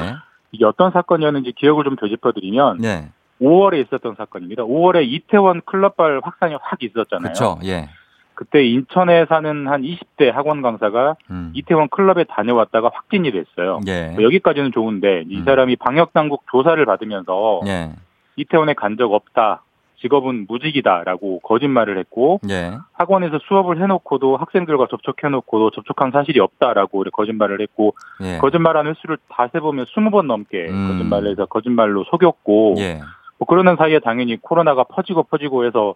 [0.52, 3.10] 이게 어떤 사건이었는지 기억을 좀 되짚어드리면 예.
[3.42, 4.64] 5월에 있었던 사건입니다.
[4.64, 7.34] 5월에 이태원 클럽발 확산이 확 있었잖아요.
[7.34, 7.58] 그렇죠.
[7.64, 7.90] 예.
[8.36, 11.16] 그때 인천에 사는 한 20대 학원 강사가
[11.54, 13.78] 이태원 클럽에 다녀왔다가 확진이 됐어요.
[13.78, 13.88] 음.
[13.88, 14.12] 예.
[14.16, 17.92] 뭐 여기까지는 좋은데 이 사람이 방역 당국 조사를 받으면서 예.
[18.38, 19.64] 이태원에 간 적 없다.
[20.02, 22.74] 직업은 무직이다라고 거짓말을 했고 예.
[22.94, 28.38] 학원에서 수업을 해놓고도 학생들과 접촉해놓고도 접촉한 사실이 없다라고 거짓말을 했고 예.
[28.40, 30.88] 거짓말하는 횟수를 다 세보면 20번 넘게 음.
[30.92, 33.00] 거짓말을 해서 거짓말로 속였고 예.
[33.38, 35.96] 뭐 그러는 사이에 당연히 코로나가 퍼지고 퍼지고 해서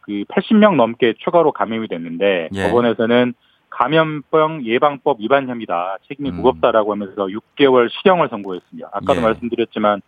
[0.00, 2.66] 그 80명 넘게 추가로 감염이 됐는데 예.
[2.66, 3.34] 법원에서는
[3.70, 6.36] 감염병 예방법 위반 혐의다 책임이 음.
[6.36, 8.88] 무겁다라고 하면서 6개월 실형을 선고했습니다.
[8.92, 9.24] 아까도 예.
[9.24, 10.02] 말씀드렸지만 이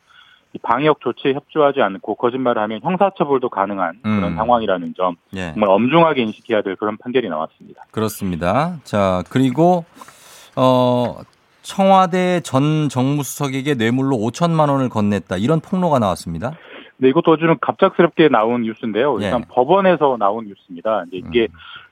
[0.60, 4.36] 방역 조치에 협조하지 않고 거짓말을 하면 형사처벌도 가능한 그런 음.
[4.36, 5.52] 상황이라는 점 예.
[5.52, 7.84] 정말 엄중하게 인식해야 될 그런 판결이 나왔습니다.
[7.90, 8.76] 그렇습니다.
[8.84, 9.84] 자, 그리고
[10.56, 11.16] 어
[11.62, 15.40] 청와대 전 정무수석에게 뇌물로 5천만 원을 건넸다.
[15.40, 16.52] 이런 폭로가 나왔습니다.
[16.98, 19.18] 네, 이것도 좀 갑작스럽게 나온 뉴스인데요.
[19.20, 19.44] 일단 예.
[19.48, 21.04] 법원에서 나온 뉴스입니다.
[21.08, 21.48] 이제 이게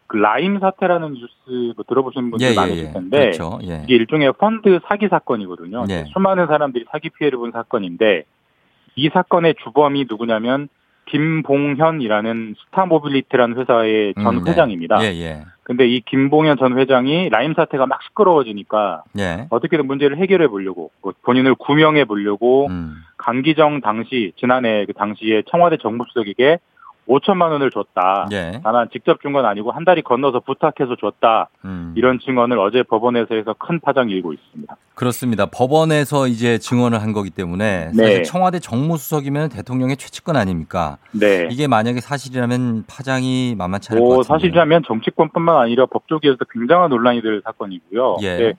[0.07, 2.49] 그 라임 사태라는 뉴스 뭐 들어보신 분들 음.
[2.49, 2.93] 예, 예, 많으실 예.
[2.93, 3.59] 텐데 그렇죠.
[3.63, 3.83] 예.
[3.85, 5.87] 이게 일종의 펀드 사기 사건이거든요.
[5.91, 6.05] 예.
[6.13, 8.25] 수많은 사람들이 사기 피해를 본 사건인데
[8.97, 10.69] 이 사건의 주범이 누구냐면
[11.07, 14.51] 김봉현이라는 스타모빌리티라는 회사의 전 음, 네.
[14.51, 15.03] 회장입니다.
[15.03, 15.45] 예, 예.
[15.65, 19.47] 근데 이 김봉현 전 회장이 라임 사태가 막 시끄러워지니까 예.
[19.51, 22.97] 어떻게든 문제를 해결해 보려고 뭐 본인을 구명해 보려고 음.
[23.19, 26.59] 강기정 당시 지난해 그 당시에 청와대 정무수석에게
[27.11, 28.29] 5천만 원을 줬다.
[28.33, 28.61] 예.
[28.63, 31.49] 다만 직접 준 건 아니고 한 다리 건너서 부탁해서 줬다.
[31.65, 31.93] 음.
[31.97, 34.77] 이런 증언을 어제 법원에서 해서 큰 파장이 일고 있습니다.
[34.95, 35.47] 그렇습니다.
[35.47, 38.03] 법원에서 이제 증언을 한 거기 때문에 네.
[38.03, 40.99] 사실 청와대 정무수석이면 대통령의 최측근 아닙니까?
[41.13, 41.49] 네.
[41.51, 44.29] 이게 만약에 사실이라면 파장이 만만치 않을 것뭐 같은데.
[44.29, 48.17] 사실이라면 정치권뿐만 아니라 법조계에서도 굉장한 논란이 될 사건이고요.
[48.23, 48.37] 예.
[48.37, 48.53] 근데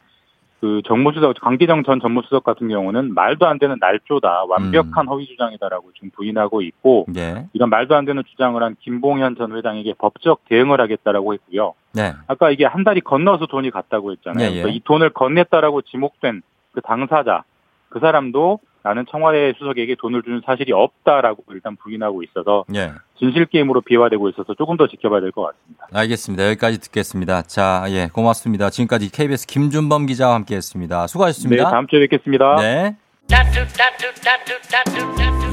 [0.61, 6.11] 그 정무수석 강기정 전 정무수석 같은 경우는 말도 안 되는 날조다, 완벽한 허위 주장이다라고 지금
[6.11, 7.13] 부인하고 있고 음.
[7.17, 7.47] 예.
[7.53, 11.73] 이런 말도 안 되는 주장을 한 김봉현 전 회장에게 법적 대응을 하겠다라고 했고요.
[11.93, 12.13] 네.
[12.27, 14.49] 아까 이게 한 달이 건너서 돈이 갔다고 했잖아요.
[14.49, 14.61] 예, 예.
[14.61, 16.43] 그래서 이 돈을 건넸다라고 지목된
[16.73, 17.43] 그 당사자
[17.89, 22.91] 그 사람도 나는 청와대 수석에게 돈을 준 사실이 없다라고 일단 부인하고 있어서 예.
[23.19, 25.87] 진실 게임으로 비화되고 있어서 조금 더 지켜봐야 될 것 같습니다.
[25.93, 26.47] 알겠습니다.
[26.49, 27.43] 여기까지 듣겠습니다.
[27.43, 28.69] 자, 예, 고맙습니다.
[28.71, 31.05] 지금까지 KBS 김준범 기자와 함께 했습니다.
[31.07, 31.63] 수고하셨습니다.
[31.65, 32.55] 네, 다음 주에 뵙겠습니다.
[32.57, 32.95] 네.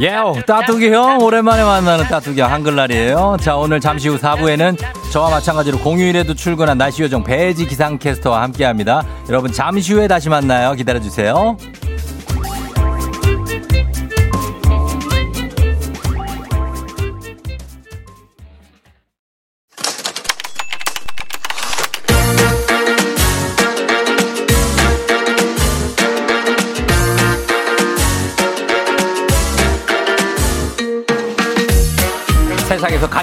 [0.00, 3.36] 예오, 따뚜기 형, 오랜만에 만나는 따뚜기 형, 한글날이에요.
[3.40, 4.76] 자, 오늘 잠시 후 4부에는
[5.12, 9.02] 저와 마찬가지로 공휴일에도 출근한 날씨 요정 배지 기상캐스터와 함께 합니다.
[9.28, 10.72] 여러분, 잠시 후에 다시 만나요.
[10.74, 11.56] 기다려주세요.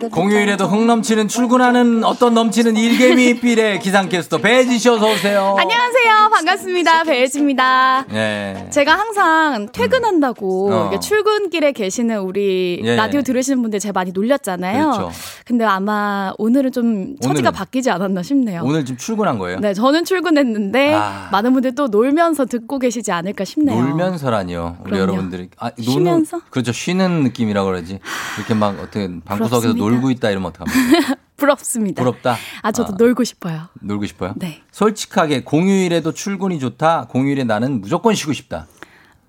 [0.00, 5.56] 공휴일에도 흥 넘치는 출근하는 어떤 넘치는 일개미 삘의 기상캐스터 배지 씨 어서 오세요.
[5.58, 6.30] 안녕하세요.
[6.32, 7.04] 반갑습니다.
[7.04, 8.04] 배혜지입니다.
[8.10, 8.68] 네.
[8.70, 10.80] 제가 항상 퇴근한다고 어.
[10.82, 12.96] 이렇게 출근길에 계시는 우리 예.
[12.96, 14.90] 라디오 들으시는 분들 제가 많이 놀렸잖아요.
[14.90, 15.10] 그렇죠.
[15.46, 18.62] 근데 아마 오늘은 좀 처지가 오늘은- 바뀌지 않았나 싶네요.
[18.64, 19.60] 오늘 지금 출근한 거예요?
[19.60, 21.28] 네, 저는 출근했는데 아.
[21.32, 23.80] 많은 분들 또 놀면서 듣고 계시지 않을까 싶네요.
[23.80, 24.78] 놀면서라니요.
[24.82, 25.02] 우리 그럼요.
[25.12, 26.40] 여러분들이 아, 노는 쉬면서?
[26.50, 26.72] 그렇죠.
[26.72, 27.98] 쉬는 느낌이라고 그러지.
[28.38, 29.74] 이렇게 막 어떻게 방구석에서.
[29.90, 31.16] 놀고 있다 이러면 어떡합니까?
[31.36, 32.02] 부럽습니다.
[32.02, 32.36] 부럽다.
[32.62, 32.96] 아, 저도 아.
[32.98, 33.68] 놀고 싶어요.
[33.80, 34.32] 놀고 싶어요?
[34.36, 34.62] 네.
[34.72, 37.08] 솔직하게 공휴일에도 출근이 좋다.
[37.10, 38.66] 공휴일에 나는 무조건 쉬고 싶다.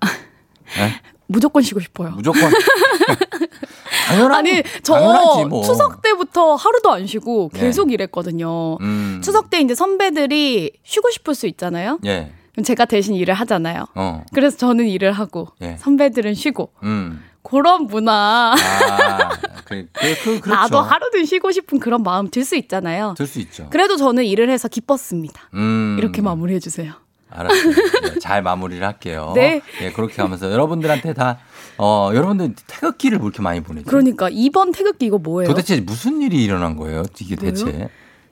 [0.00, 1.00] 네?
[1.26, 2.10] 무조건 쉬고 싶어요.
[2.10, 2.50] 무조건.
[4.08, 5.62] 당연하, 아니, 저 당연하지 뭐.
[5.62, 7.60] 추석 때부터 하루도 안 쉬고 네.
[7.60, 8.78] 계속 일했거든요.
[8.80, 9.20] 음.
[9.22, 11.98] 추석 때 이제 선배들이 쉬고 싶을 수 있잖아요.
[12.06, 12.32] 예.
[12.52, 13.84] 그럼 제가 대신 일을 하잖아요.
[13.94, 14.24] 어.
[14.32, 15.76] 그래서 저는 일을 하고 예.
[15.78, 17.22] 선배들은 쉬고 음.
[17.50, 18.54] 그런 문화.
[18.54, 19.28] 아,
[19.64, 20.50] 그, 그, 그, 그렇죠.
[20.50, 23.14] 나도 하루든 쉬고 싶은 그런 마음 들 수 있잖아요.
[23.16, 23.68] 들 수 있죠.
[23.70, 25.48] 그래도 저는 일을 해서 기뻤습니다.
[25.54, 25.96] 음.
[25.98, 26.92] 이렇게 마무리해 주세요.
[27.30, 27.72] 알았어요.
[28.14, 29.32] 네, 잘 마무리를 할게요.
[29.34, 29.60] 네.
[29.82, 31.38] 예, 그렇게 하면서 여러분들한테 다,
[31.76, 33.84] 어, 여러분들 태극기를 왜 이렇게 많이 보내죠?
[33.86, 35.48] 그러니까 이번 태극기 이거 뭐예요?
[35.50, 37.02] 도대체 무슨 일이 일어난 거예요?
[37.20, 37.90] 이게 대체?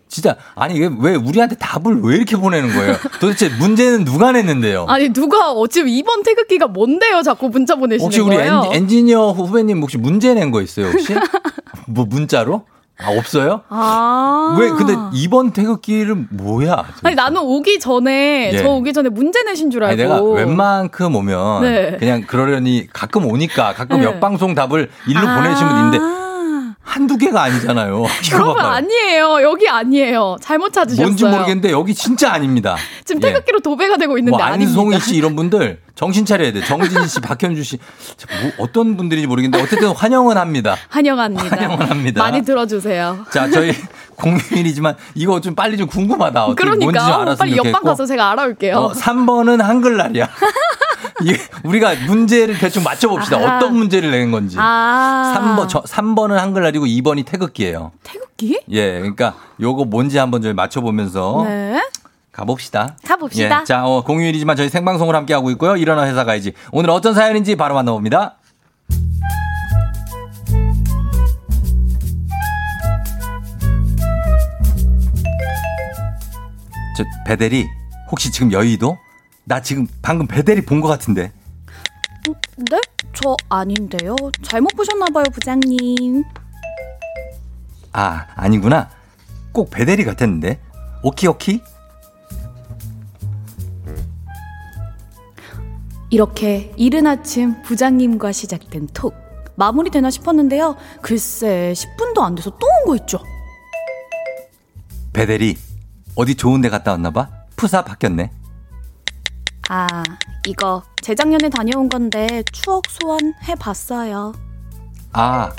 [0.09, 2.97] 진짜, 아니, 왜, 왜 우리한테 답을 왜 이렇게 보내는 거예요?
[3.21, 4.87] 도대체 문제는 누가 냈는데요?
[4.89, 7.23] 아니 누가 어찌 이번 태극기가 뭔데요?
[7.23, 8.63] 자꾸 문자 보내시는 혹시 우리 거예요?
[8.67, 11.15] 엔지, 엔지니어 후배님 혹시 문제 낸 거 있어요, 혹시?
[11.89, 12.63] 뭐 문자로?
[12.99, 13.61] 아, 없어요?
[13.69, 14.57] 아.
[14.59, 16.85] 왜, 근데 이번 태극기를 뭐야?
[17.03, 18.59] 아니 나는 오기 전에 예.
[18.59, 19.93] 저 오기 전에 문제 내신 줄 알고.
[19.93, 21.97] 아니, 내가 웬만큼 오면 네.
[21.99, 24.07] 그냥 그러려니 가끔 오니까 가끔 네.
[24.07, 25.37] 옆방송 답을 일로 아.
[25.43, 25.99] 보내신 분 있는데
[26.97, 28.05] 한두 개가 아니잖아요.
[28.33, 28.59] 여러분.
[28.59, 29.43] 아니에요.
[29.43, 30.37] 여기 아니에요.
[30.41, 31.07] 잘못 찾으셨어요.
[31.07, 32.77] 뭔지 모르겠는데 여기 진짜 아닙니다.
[33.05, 33.29] 지금 예.
[33.29, 34.71] 태극기로 도배가 되고 있는데 뭐 아닙니다.
[34.71, 36.63] 안송이 씨 이런 분들 정신 차려야 돼.
[36.65, 37.79] 정진 씨, 박현주 씨
[38.43, 40.77] 뭐 어떤 분들인지 모르겠는데 어쨌든 환영은 합니다.
[40.89, 41.45] 환영합니다.
[41.57, 42.23] 환영은 합니다.
[42.23, 43.27] 많이 들어주세요.
[43.31, 43.73] 자, 저희
[44.17, 46.47] 공휴일이지만 이거 좀 빨리 좀 궁금하다.
[46.47, 47.69] 어떻게 뭔지 좀 그러니까 알았으면 빨리 좋겠고.
[47.69, 48.77] 옆방 가서 제가 알아올게요.
[48.77, 50.29] 어, 3번은 한글날이야.
[51.65, 53.39] 우리가 문제를 대충 맞춰봅시다.
[53.39, 53.57] 아하.
[53.57, 54.57] 어떤 문제를 낸 건지.
[54.59, 55.35] 아.
[55.37, 57.93] 3번, 저, 3번은 한글날이고 2번이 태극기예요.
[58.03, 58.61] 태극기?
[58.71, 61.81] 예, 그러니까 요거 뭔지 한번 저희 맞춰보면서 네.
[62.33, 62.97] 가봅시다.
[63.07, 63.61] 가봅시다.
[63.63, 65.77] 예, 자, 어, 공휴일이지만 저희 생방송을 함께 하고 있고요.
[65.77, 66.53] 일어나 회사 가야지.
[66.71, 68.37] 오늘 어떤 사연인지 바로 만나봅니다.
[76.97, 77.67] 저, 배대리,
[78.11, 78.97] 혹시 지금 여의도?
[79.47, 81.33] 나 지금 방금 배대리 본 것 같은데.
[82.71, 82.81] 네?
[83.15, 84.17] 저 아닌데요.
[84.43, 86.25] 잘못 보셨나봐요, 부장님.
[87.93, 88.91] 아, 아니구나.
[89.53, 90.61] 꼭 배대리 같았는데.
[91.03, 91.63] 오키오키?
[96.11, 99.15] 이렇게 이른 아침 부장님과 시작된 톡.
[99.57, 100.77] 마무리되나 싶었는데요.
[101.01, 103.19] 글쎄, 10분도 안 돼서 또 온 거 있죠.
[105.13, 105.57] 배대리,
[106.15, 107.29] 어디 좋은 데 갔다 왔나 봐?
[107.57, 108.31] 푸사 바뀌었네.
[109.69, 110.03] 아,
[110.47, 114.33] 이거 재작년에 다녀온 건데 추억 소환 해 봤어요.
[115.13, 115.51] 아,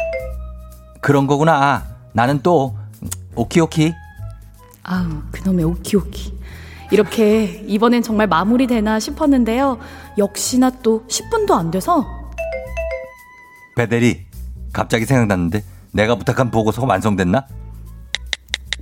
[1.01, 1.53] 그런 거구나.
[1.53, 1.83] 아,
[2.13, 2.77] 나는 또,
[3.35, 3.93] 오키오키.
[4.83, 6.37] 아우, 그놈의 오키오키.
[6.91, 9.77] 이렇게 이번엔 정말 마무리되나 싶었는데요.
[10.17, 12.05] 역시나 또 10분도 안 돼서
[13.75, 14.25] 배대리,
[14.71, 17.45] 갑자기 생각났는데, 내가 부탁한 보고서가 완성됐나?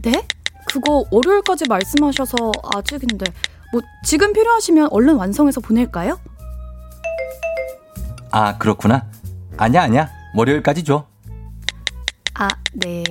[0.04, 0.26] 네?
[0.68, 3.26] 그거 월요일까지 말씀하셔서 아직인데
[3.72, 6.20] 뭐 지금 필요하시면 얼른 완성해서 보낼까요?
[8.32, 9.06] 아, 그렇구나.
[9.58, 10.10] 아니야, 아니야.
[10.36, 11.08] 월요일까지 줘.
[12.36, 13.04] 아, 네.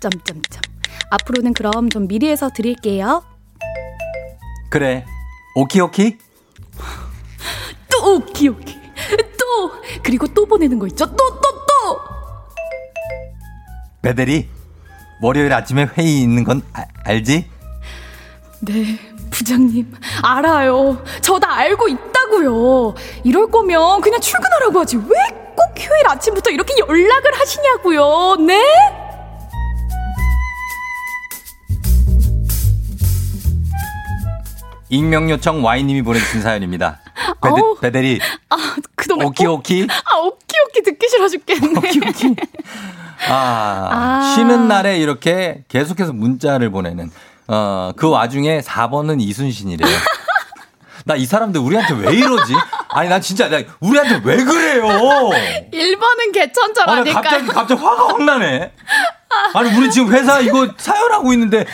[0.00, 0.62] 점점점.
[1.10, 3.24] 앞으로는 그럼 좀 미리 해서 드릴게요.
[4.70, 5.04] 그래.
[5.54, 6.18] 오키오키?
[7.90, 8.76] 또 오키오키.
[9.38, 9.72] 또
[10.02, 11.06] 그리고 또 보내는 거 있죠?
[11.06, 12.00] 또 또 또.
[14.02, 14.48] 배대리,
[15.20, 17.50] 월요일 아침에 회의 있는 건 아- 알지?
[18.60, 18.98] 네,
[19.36, 21.02] 부장님 알아요.
[21.20, 22.94] 저 다 알고 있다고요.
[23.24, 24.96] 이럴 거면 그냥 출근하라고 하지.
[24.96, 28.36] 왜 꼭 휴일 아침부터 이렇게 연락을 하시냐고요.
[28.46, 28.60] 네?
[34.88, 37.00] 익명 요청 Y님이 보내주신 사연입니다.
[37.42, 37.76] 배대, 어우.
[37.80, 38.20] 배대리,
[38.50, 38.56] 아,
[38.94, 39.88] 그동안 오키오키?
[39.90, 41.72] 아, 오키오키 듣기 싫어 죽겠네.
[43.28, 44.34] 아, 아.
[44.36, 47.10] 쉬는 날에 이렇게 계속해서 문자를 보내는,
[47.48, 49.96] 어, 그 와중에 4번은 이순신이래요.
[51.04, 52.52] 나 이 사람들 우리한테 왜 이러지?
[52.88, 54.82] 아니, 난 진짜, 나 우리한테 왜 그래요?
[55.72, 57.22] 1번은 개천절 아니, 아닐까요?
[57.22, 58.72] 갑자기, 갑자기 화가 확 나네.
[59.54, 61.64] 아니, 우리 지금 회사 이거 사연하고 있는데,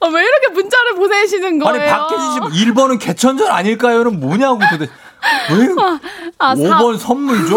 [0.00, 1.80] 아, 왜 이렇게 문자를 보내시는 거예요?
[1.80, 4.92] 아니, 박혜진 씨, 뭐 1번은 개천절 아닐까요?는 뭐냐고 도대체.
[5.50, 5.68] 왜?
[6.38, 7.56] 아, 사- 5번 선물 줘?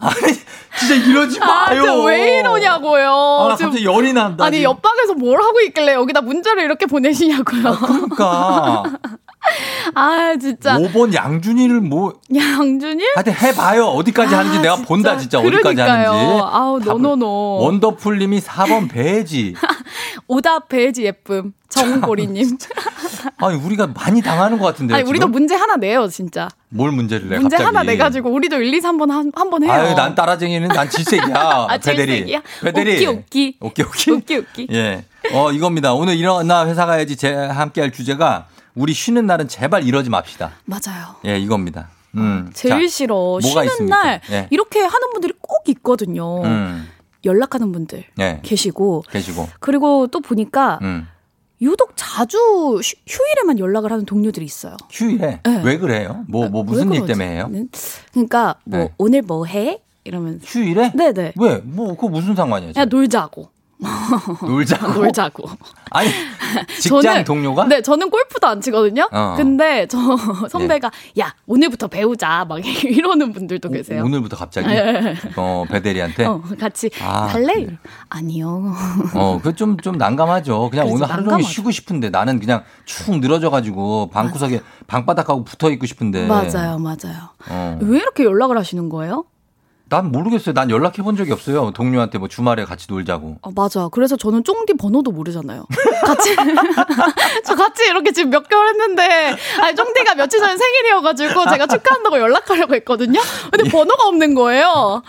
[0.00, 0.32] 아니,
[0.78, 1.82] 진짜 이러지 아, 마요.
[1.82, 3.10] 진짜 왜 이러냐고요.
[3.10, 4.44] 아, 나 갑자기 열이 난다.
[4.44, 4.70] 아니, 지금.
[4.70, 7.78] 옆방에서 뭘 하고 있길래 여기다 문자를 이렇게 보내시냐고요.
[7.78, 8.82] 그러니까.
[9.94, 10.76] 아, 진짜.
[10.76, 13.06] 5번 양준이를 뭐, 양준일?
[13.14, 13.86] 하여튼 해봐요.
[13.86, 14.88] 어디까지 아, 하는지 내가 진짜.
[14.88, 15.38] 본다, 진짜.
[15.38, 16.10] 어디까지 그러니까요.
[16.12, 16.42] 하는지.
[16.52, 17.58] 아우, 노노노.
[17.62, 19.54] 원더풀님이 4번 배지.
[20.28, 21.52] 오답 배지 예쁨.
[21.70, 22.58] 정보리님.
[23.38, 24.94] 아니, 우리가 많이 당하는 것 같은데.
[24.94, 26.48] 아니, 우리도 문제 하나 내요, 진짜.
[26.68, 27.64] 뭘 문제를 내, 문제 갑자기.
[27.76, 29.72] 하나 내가지고 우리도 1, 2, 3번 한, 한 번 해요.
[29.72, 31.34] 아유, 난 따라쟁이는 난 질색이야.
[31.34, 32.06] 아, 배대리.
[32.06, 32.42] 질색이야?
[32.62, 33.06] 배대리.
[33.06, 33.56] 오키.
[33.60, 34.10] 오키, 오키.
[34.10, 34.66] 웃기, 웃기.
[34.72, 35.04] 예.
[35.32, 35.94] 어, 이겁니다.
[35.94, 40.52] 오늘 일어나 회사 가야지 제 함께 할 주제가 우리 쉬는 날은 제발 이러지 맙시다.
[40.64, 41.16] 맞아요.
[41.26, 41.88] 예, 이겁니다.
[42.16, 42.50] 음.
[42.54, 43.40] 제일 자, 싫어.
[43.40, 44.02] 쉬는 있습니까?
[44.02, 44.48] 날 예.
[44.50, 46.42] 이렇게 하는 분들이 꼭 있거든요.
[46.42, 46.88] 음.
[47.24, 48.40] 연락하는 분들 예.
[48.42, 49.48] 계시고 계시고.
[49.60, 51.06] 그리고 또 보니까 음.
[51.62, 54.76] 유독 자주 휴, 휴일에만 연락을 하는 동료들이 있어요.
[54.90, 55.62] 휴일에 네.
[55.62, 56.24] 왜 그래요?
[56.28, 57.06] 뭐뭐 무슨 왜 일?
[57.06, 57.50] 때문에 해요?
[58.12, 58.94] 그러니까 뭐 네.
[58.96, 59.80] 오늘 뭐 해?
[60.04, 60.92] 이러면 휴일에?
[60.94, 61.34] 네네.
[61.38, 61.56] 왜?
[61.58, 62.72] 뭐 그거 무슨 상관이에요?
[62.76, 63.50] 야 놀자고.
[64.46, 64.92] 놀자고.
[65.00, 65.48] 놀자고.
[65.90, 66.08] 아니
[66.80, 67.64] 직장 저는- 동료가?
[67.66, 69.08] 네, 저는 골프도 안 치거든요.
[69.12, 69.34] 어.
[69.36, 69.98] 근데 저
[70.48, 70.90] 선배가
[71.20, 74.02] 야 오늘부터 배우자 막 이러는 분들도 계세요.
[74.04, 75.14] 오늘부터 갑자기 예.
[75.36, 77.66] 어 배대리한테 어, 같이 아, 갈래?
[78.08, 78.72] 아니요.
[79.14, 80.70] 어, 그 좀, 좀 난감하죠.
[80.70, 81.48] 그냥 오늘 하루 종일 난감하죠.
[81.48, 86.26] 쉬고 싶은데 나는 그냥 축 늘어져가지고 방구석에 방바닥하고 붙어 있고 싶은데.
[86.26, 87.30] 맞아요, 맞아요.
[87.48, 87.78] 어.
[87.82, 89.24] 왜 이렇게 연락을 하시는 거예요?
[89.90, 90.54] 난 모르겠어요.
[90.54, 91.72] 난 연락해 본 적이 없어요.
[91.72, 93.38] 동료한테 뭐 주말에 같이 놀자고.
[93.42, 93.88] 아, 맞아.
[93.90, 95.66] 그래서 저는 쫑디 번호도 모르잖아요.
[96.06, 96.36] 같이,
[97.44, 102.74] 저 같이 이렇게 지금 몇 개월 했는데, 아니, 쫑디가 며칠 전에 생일이어가지고 제가 축하한다고 연락하려고
[102.76, 103.20] 했거든요?
[103.50, 105.02] 근데 번호가 없는 거예요.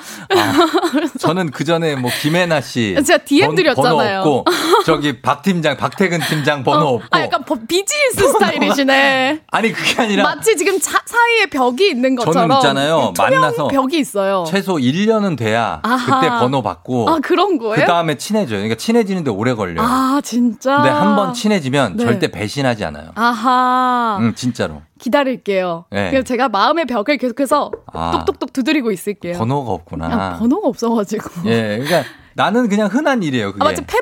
[1.19, 4.23] 저는 그 전에 뭐 김혜나 씨 제가 DM 번- 드렸잖아요.
[4.23, 4.45] 번호 없고
[4.85, 7.07] 저기 박 팀장, 박태근 팀장 번호 없고.
[7.11, 9.41] 아, 약간 버- 비즈니스 스타일이시네.
[9.51, 12.49] 아니 그게 아니라 마치 지금 차- 사이에 벽이 있는 것처럼.
[12.49, 13.13] 저는 있잖아요.
[13.15, 14.43] 만나서 벽이 있어요.
[14.47, 16.19] 최소 1년은 돼야 아하.
[16.19, 17.75] 그때 번호 받고 아, 그런 거예요?
[17.75, 18.57] 그 다음에 친해져요.
[18.59, 19.85] 그러니까 친해지는데 오래 걸려요.
[19.85, 20.75] 아, 진짜.
[20.77, 22.03] 근데 한 번 친해지면 네.
[22.05, 23.11] 절대 배신하지 않아요.
[23.15, 24.17] 아하.
[24.21, 24.81] 응, 진짜로.
[24.99, 25.85] 기다릴게요.
[25.91, 26.09] 네.
[26.09, 28.11] 그래서 제가 마음의 벽을 계속해서 아.
[28.11, 29.37] 똑똑똑 두드리고 있을게요.
[29.37, 30.05] 번호가 없구나.
[30.07, 31.29] 아, 번호가 없어 가지고.
[31.45, 32.03] 예, 그러니까
[32.35, 33.51] 나는 그냥 흔한 일이에요.
[33.53, 33.63] 그게.
[33.63, 33.95] 아, 마치 팸,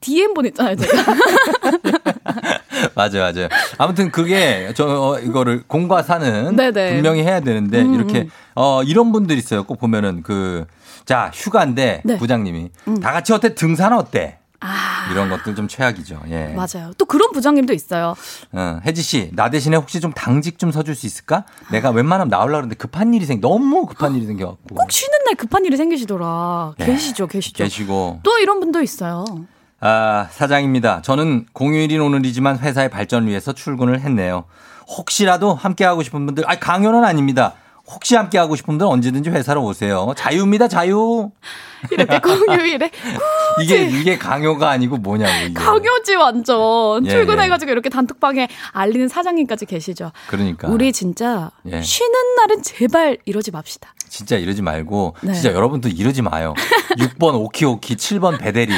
[0.00, 1.02] DM 보냈잖아요, 제가.
[2.94, 3.48] 맞아요, 맞아요.
[3.78, 6.94] 아무튼 그게 저 어, 이거를 공과 사는 네네.
[6.94, 8.30] 분명히 해야 되는데 음, 이렇게 음.
[8.54, 9.64] 어 이런 분들 있어요.
[9.64, 10.66] 꼭 보면은 그
[11.06, 12.18] 자 휴가인데 네.
[12.18, 13.00] 부장님이 음.
[13.00, 15.08] 다 같이 어때 등산 어때 아.
[15.12, 16.20] 이런 것들 좀 최악이죠.
[16.30, 16.48] 예.
[16.48, 16.90] 맞아요.
[16.98, 18.16] 또 그런 부장님도 있어요.
[18.52, 21.44] 어, 혜지 씨, 나 대신에 혹시 좀 당직 좀 서줄 수 있을까?
[21.70, 24.74] 내가 웬만하면 나오려고 그러는데 급한 일이 생, 너무 급한 일이 생겨갖고.
[24.74, 26.74] 꼭 쉬는 날 급한 일이 생기시더라.
[26.78, 26.86] 네.
[26.86, 27.62] 계시죠, 계시죠.
[27.62, 28.20] 계시고.
[28.24, 29.24] 또 이런 분도 있어요.
[29.88, 31.00] 아, 사장입니다.
[31.02, 34.42] 저는 공휴일인 오늘이지만 회사의 발전을 위해서 출근을 했네요.
[34.88, 37.54] 혹시라도 함께하고 싶은 분들, 아 강요는 아닙니다.
[37.86, 40.12] 혹시 함께 하고 싶은 분들 언제든지 회사로 오세요.
[40.16, 41.30] 자유입니다, 자유.
[41.92, 42.90] 이렇게 공휴일에
[43.62, 45.54] 이게, 이게 강요가 아니고 뭐냐고, 이게.
[45.54, 47.06] 강요지 완전.
[47.06, 50.10] 예, 출근해가지고 이렇게 단톡방에 알리는 사장님까지 계시죠.
[50.26, 50.66] 그러니까.
[50.66, 51.80] 우리 진짜 예.
[51.80, 53.94] 쉬는 날은 제발 이러지 맙시다.
[54.08, 55.32] 진짜 이러지 말고, 네.
[55.34, 56.54] 진짜 여러분도 이러지 마요.
[56.98, 58.72] 6번 오키오키, 7번 배대리,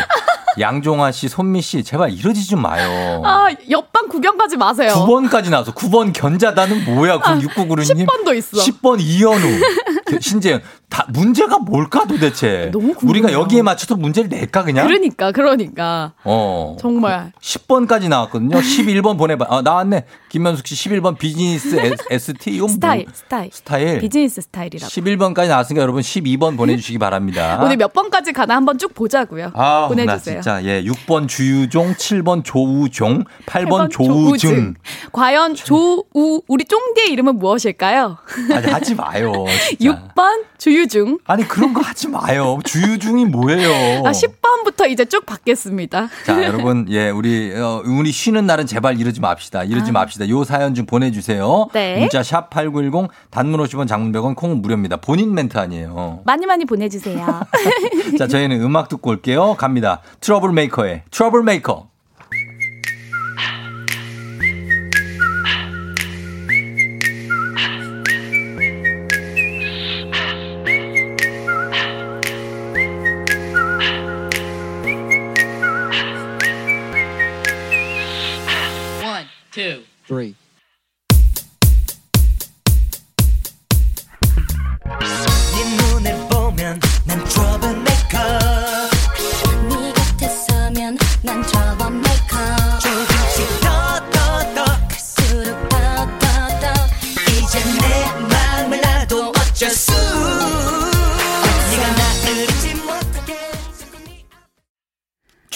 [0.61, 3.23] 양종아 씨, 손미 씨, 제발 이러지 좀 마요.
[3.25, 4.93] 아, 옆방 구경 가지 마세요.
[4.95, 7.19] 9번까지 나와서 9번 견자단은 뭐야?
[7.21, 8.07] 그럼 6996님.
[8.07, 8.59] 10번도 있어.
[8.59, 9.61] 10번 이현우.
[10.21, 10.63] 신재현.
[10.91, 12.71] 다 문제가 뭘까 도대체?
[13.05, 14.87] 우리가 여기에 맞춰서 문제를 낼까 그냥?
[14.87, 16.13] 그러니까, 그러니까.
[16.25, 16.77] 어.
[16.81, 17.33] 정말.
[17.41, 18.57] 10번까지 나왔거든요.
[18.59, 19.47] 11번 보내봐.
[19.51, 20.05] 아, 나왔네.
[20.31, 22.51] 김현숙 씨 11번 비즈니스 S- ST.
[22.57, 23.51] 이건 스타일, 뭐, 스타일.
[23.53, 23.99] 스타일.
[24.01, 24.91] 비즈니스 스타일이라고.
[24.91, 27.61] 11번까지 나왔으니까 여러분 12번 보내주시기 바랍니다.
[27.65, 29.53] 오늘 몇 번까지 가나 한번 쭉 보자고요.
[29.55, 30.41] 아, 나 보내주세요.
[30.41, 34.75] 진짜 예 6번 주유종, 7번 조우종, 8번 8번 조우증.
[35.13, 36.05] 과연 조우
[36.49, 38.19] 우리 쫑디의 이름은 무엇일까요?
[38.55, 39.33] 아니 하지 마요.
[39.79, 40.03] 진짜.
[40.15, 41.19] 6번 주유 중.
[41.27, 42.59] 아니 그런 거 하지 마요.
[42.65, 44.07] 주유중이 뭐예요?
[44.07, 46.09] 아 10번부터 이제 쭉 받겠습니다.
[46.25, 49.65] 자, 여러분, 예, 우리, 어, 우리 쉬는 날은 제발 이러지 맙시다.
[49.65, 49.93] 이러지 아.
[49.93, 50.29] 맙시다.
[50.29, 51.69] 요 사연 좀 보내주세요.
[51.73, 51.99] 네.
[51.99, 54.97] 문자 샵 8910, 단문 50원, 장문 100원, 콩은 무료입니다.
[54.97, 56.23] 본인 멘트 아니에요.
[56.25, 57.41] 많이 많이 보내주세요.
[58.19, 59.55] 자, 저희는 음악 듣고 올게요.
[59.55, 60.01] 갑니다.
[60.21, 61.89] 트러블 메이커의 트러블 메이커.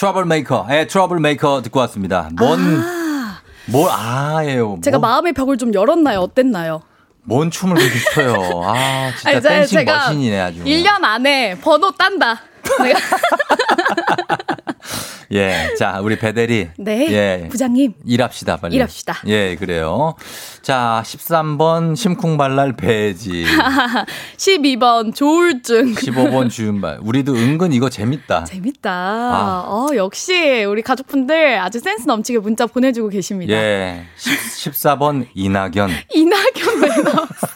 [0.03, 2.27] 트러블 메이커의 트러블 메이커 듣고 왔습니다.
[2.33, 2.59] 뭔,
[3.67, 4.77] 뭘, 아예요.
[4.83, 6.19] 제가 뭐, 마음의 벽을 좀 열었나요?
[6.19, 6.81] 어땠나요?
[7.23, 8.33] 뭔 춤을 그렇게 춰요.
[8.65, 10.61] 아, 진짜 아니, 제- dancing 제가 machine이네, 아주.
[10.65, 12.41] 1년 안에 번호 딴다.
[12.83, 12.99] 내가
[15.33, 15.73] 예.
[15.77, 16.69] 자, 우리 배대리.
[16.77, 17.07] 네.
[17.11, 17.47] 예.
[17.49, 17.93] 부장님.
[18.05, 18.75] 일합시다, 빨리.
[18.75, 19.17] 일합시다.
[19.27, 20.15] 예, 그래요.
[20.61, 23.45] 자, 13번 심쿵발랄 배지.
[24.37, 25.93] 12번 조울증.
[25.95, 26.99] 15번 주윤발.
[27.01, 28.43] 우리도 은근 이거 재밌다.
[28.43, 28.91] 재밌다.
[28.91, 29.63] 아.
[29.67, 33.53] 어, 역시 우리 가족분들 아주 센스 넘치게 문자 보내주고 계십니다.
[33.53, 34.05] 예.
[34.17, 35.89] 10, 14번 이낙연.
[36.13, 37.47] 이낙연 왜 나왔어?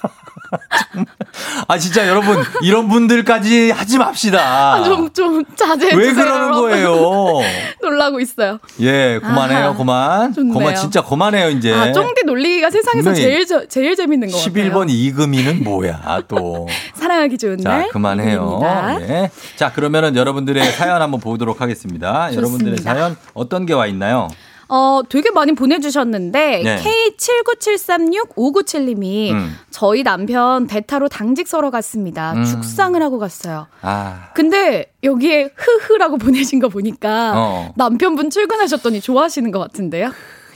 [1.69, 4.73] 아, 진짜 여러분, 이런 분들까지 하지 맙시다.
[4.75, 6.07] 아, 좀, 좀 자제해 주세요.
[6.07, 6.51] 왜 그러는.
[6.51, 7.41] 거예요?
[7.81, 8.59] 놀라고 있어요.
[8.79, 10.33] 예, 그만해요, 그만.
[10.33, 11.73] 그만, 진짜 그만해요, 이제.
[11.73, 14.53] 아, 쫑디 놀리기가 세상에서 제일, 저- 제일 재밌는 것 같아요.
[14.71, 16.67] 11번 이금희는 뭐야, 또.
[16.95, 17.89] 사랑하기 좋은 자, 날.
[17.89, 18.61] 그만해요.
[19.01, 19.29] 예.
[19.57, 22.33] 자, 그러면은 여러분들의 사연 한번 보도록 하겠습니다.
[22.33, 22.93] 여러분들의 좋습니다.
[22.93, 24.29] 사연 어떤 게 와 있나요?
[24.69, 26.83] 어, 되게 많이 보내주셨는데, 네.
[26.83, 29.55] K79736-597님이 음.
[29.71, 32.33] 저희 남편 배 타러 당직 서러 갔습니다.
[32.33, 32.43] 음.
[32.43, 33.67] 축상을 하고 갔어요.
[33.81, 37.73] 아, 근데 여기에 흐흐라고 보내신 거 보니까 어.
[37.75, 40.11] 남편분 출근하셨더니 좋아하시는 것 같은데요?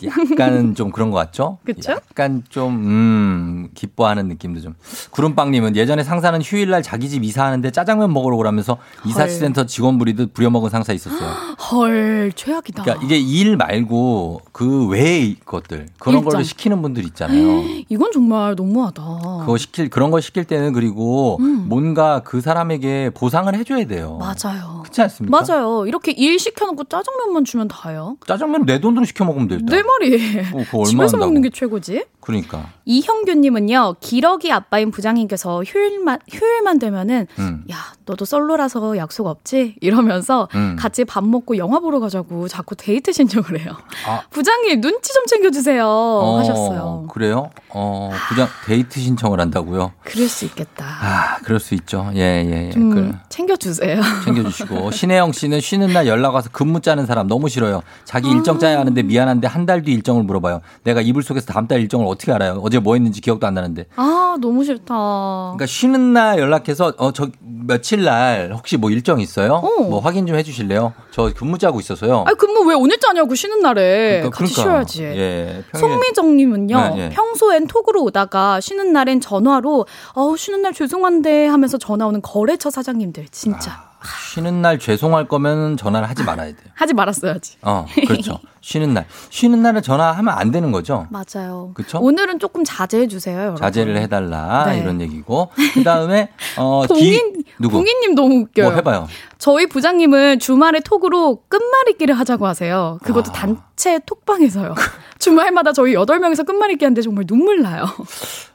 [0.07, 1.57] 약간은 좀 그런 것 같죠?
[1.63, 1.91] 그쵸?
[1.93, 4.75] 약간 좀, 음, 기뻐하는 느낌도 좀.
[5.11, 10.93] 구름빵님은 예전에 상사는 휴일날 자기 집 이사하는데 짜장면 먹으러 오라면서 이사시센터 직원 부리듯 부려먹은 상사
[10.93, 11.29] 있었어요.
[11.71, 12.83] 헐, 최악이다.
[12.83, 16.31] 그러니까 이게 일 말고 그 외의 것들, 그런 일정.
[16.31, 17.63] 걸로 시키는 분들 있잖아요.
[17.89, 19.01] 이건 정말 너무하다.
[19.41, 21.65] 그거 시킬, 그런 걸 시킬 때는 그리고 음.
[21.67, 24.17] 뭔가 그 사람에게 보상을 해줘야 돼요.
[24.19, 24.79] 맞아요.
[24.81, 25.41] 그렇지 않습니까?
[25.41, 25.85] 맞아요.
[25.87, 28.17] 이렇게 일 시켜놓고 짜장면만 주면 다요.
[28.25, 29.65] 짜장면 내 돈으로 시켜 먹으면 되죠.
[29.65, 30.39] 내 말이.
[30.73, 31.17] 어, 집에서 한다고.
[31.25, 32.05] 먹는 게 최고지.
[32.21, 32.69] 그러니까.
[32.85, 37.63] 이형규님은요, 기러기 아빠인 부장님께서 휴일만, 휴일만 되면은, 음.
[37.71, 39.75] 야, 너도 솔로라서 약속 없지?
[39.81, 40.75] 이러면서 음.
[40.77, 43.75] 같이 밥 먹고 영화 보러 가자고 자꾸 데이트 신청을 해요.
[44.07, 44.21] 아.
[44.29, 45.83] 부장님, 눈치 좀 챙겨주세요.
[45.87, 47.07] 어, 하셨어요.
[47.11, 47.49] 그래요?
[47.69, 49.93] 어, 부장 데이트 신청을 한다고요?
[50.03, 50.85] 그럴 수 있겠다.
[50.85, 52.11] 아, 그럴 수 있죠.
[52.15, 52.69] 예, 예, 예.
[52.71, 53.11] 좀 그래.
[53.29, 53.99] 챙겨주세요.
[54.25, 54.91] 챙겨주시고.
[54.91, 57.81] 신혜영 씨는 쉬는 날 연락 와서 근무 짜는 사람 너무 싫어요.
[58.05, 60.61] 자기 일정 짜야 하는데 미안한데 한 달뒤 일정을 물어봐요.
[60.83, 62.59] 내가 이불 속에서 다음 달 일정을 어떻게 알아요?
[62.63, 63.85] 어제 뭐 했는지 기억도 안 나는데.
[63.95, 64.93] 아, 너무 싫다.
[64.95, 69.61] 그러니까 쉬는 날 연락해서 어 저 며칠 날 혹시 뭐 일정 있어요?
[69.61, 70.93] 뭐 확인 좀 해주실래요?
[71.11, 72.23] 저 근무 짜고 있어서요.
[72.27, 74.87] 아, 근무 왜 오늘 짜냐고 쉬는 날에 그러니까, 같이 그러니까.
[74.87, 75.03] 쉬어야지.
[75.19, 75.63] 예.
[75.73, 77.09] 평일에- 송미정님은요, 네, 예.
[77.09, 83.27] 평소엔 톡으로 오다가 쉬는 날엔 전화로, 어우, 쉬는 날 죄송한데 하면서 전화 오는 거래처 사장님들,
[83.31, 83.90] 진짜.
[84.33, 86.71] 쉬는 날 죄송할 거면 전화를 하지 말아야 돼요.
[86.73, 87.57] 하지 말았어야지.
[87.61, 88.39] 어, 그렇죠.
[88.61, 89.05] 쉬는 날.
[89.29, 91.07] 쉬는 날에 전화하면 안 되는 거죠.
[91.09, 91.71] 맞아요.
[91.73, 91.99] 그쵸?
[92.01, 93.57] 오늘은 조금 자제해 주세요, 여러분.
[93.57, 94.79] 자제를 해 달라 네.
[94.79, 98.67] 이런 얘기고 그 다음에 어 봉인, 기 누구 봉인 님 너무 웃겨요.
[98.69, 99.07] 뭐 해 봐요.
[99.37, 102.99] 저희 부장님은 주말에 톡으로 끝말잇기를 하자고 하세요.
[103.03, 103.33] 그것도 아.
[103.33, 104.75] 단체 톡방에서요.
[105.19, 107.85] 주말마다 저희 8명이서 끝말잇기 하는데 정말 눈물 나요.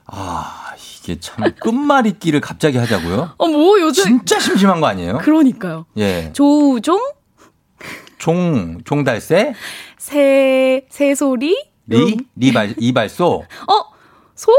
[0.07, 0.66] 아
[1.07, 3.31] 이게 참 끝말잇기를 갑자기 하자고요?
[3.39, 4.03] 어, 뭐 요즘.
[4.03, 5.19] 진짜 심심한 거 아니에요?
[5.19, 5.87] 그러니까요.
[5.97, 6.99] 예, 조종,
[8.19, 9.55] 종 종달새
[9.99, 13.93] 새, 새소리, 리 리발 이발소 어,
[14.35, 14.51] 소?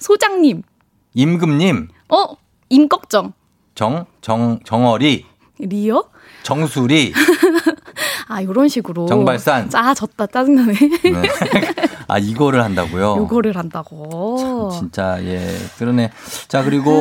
[0.00, 0.62] 소장님,
[1.14, 2.34] 임금님 어,
[2.70, 3.32] 임꺽정,
[3.76, 5.24] 정 정 정어리
[5.60, 6.02] 리어?
[6.42, 7.12] 정수리
[8.26, 9.06] 아, 요런 식으로.
[9.06, 9.70] 정발산.
[9.74, 10.26] 아, 졌다.
[10.26, 10.72] 짜증나네.
[10.72, 11.22] 네.
[12.14, 13.16] 아 이거를 한다고요?
[13.18, 14.70] 요거를 한다고.
[14.72, 16.12] 진짜 예 그러네.
[16.46, 16.92] 자 그리고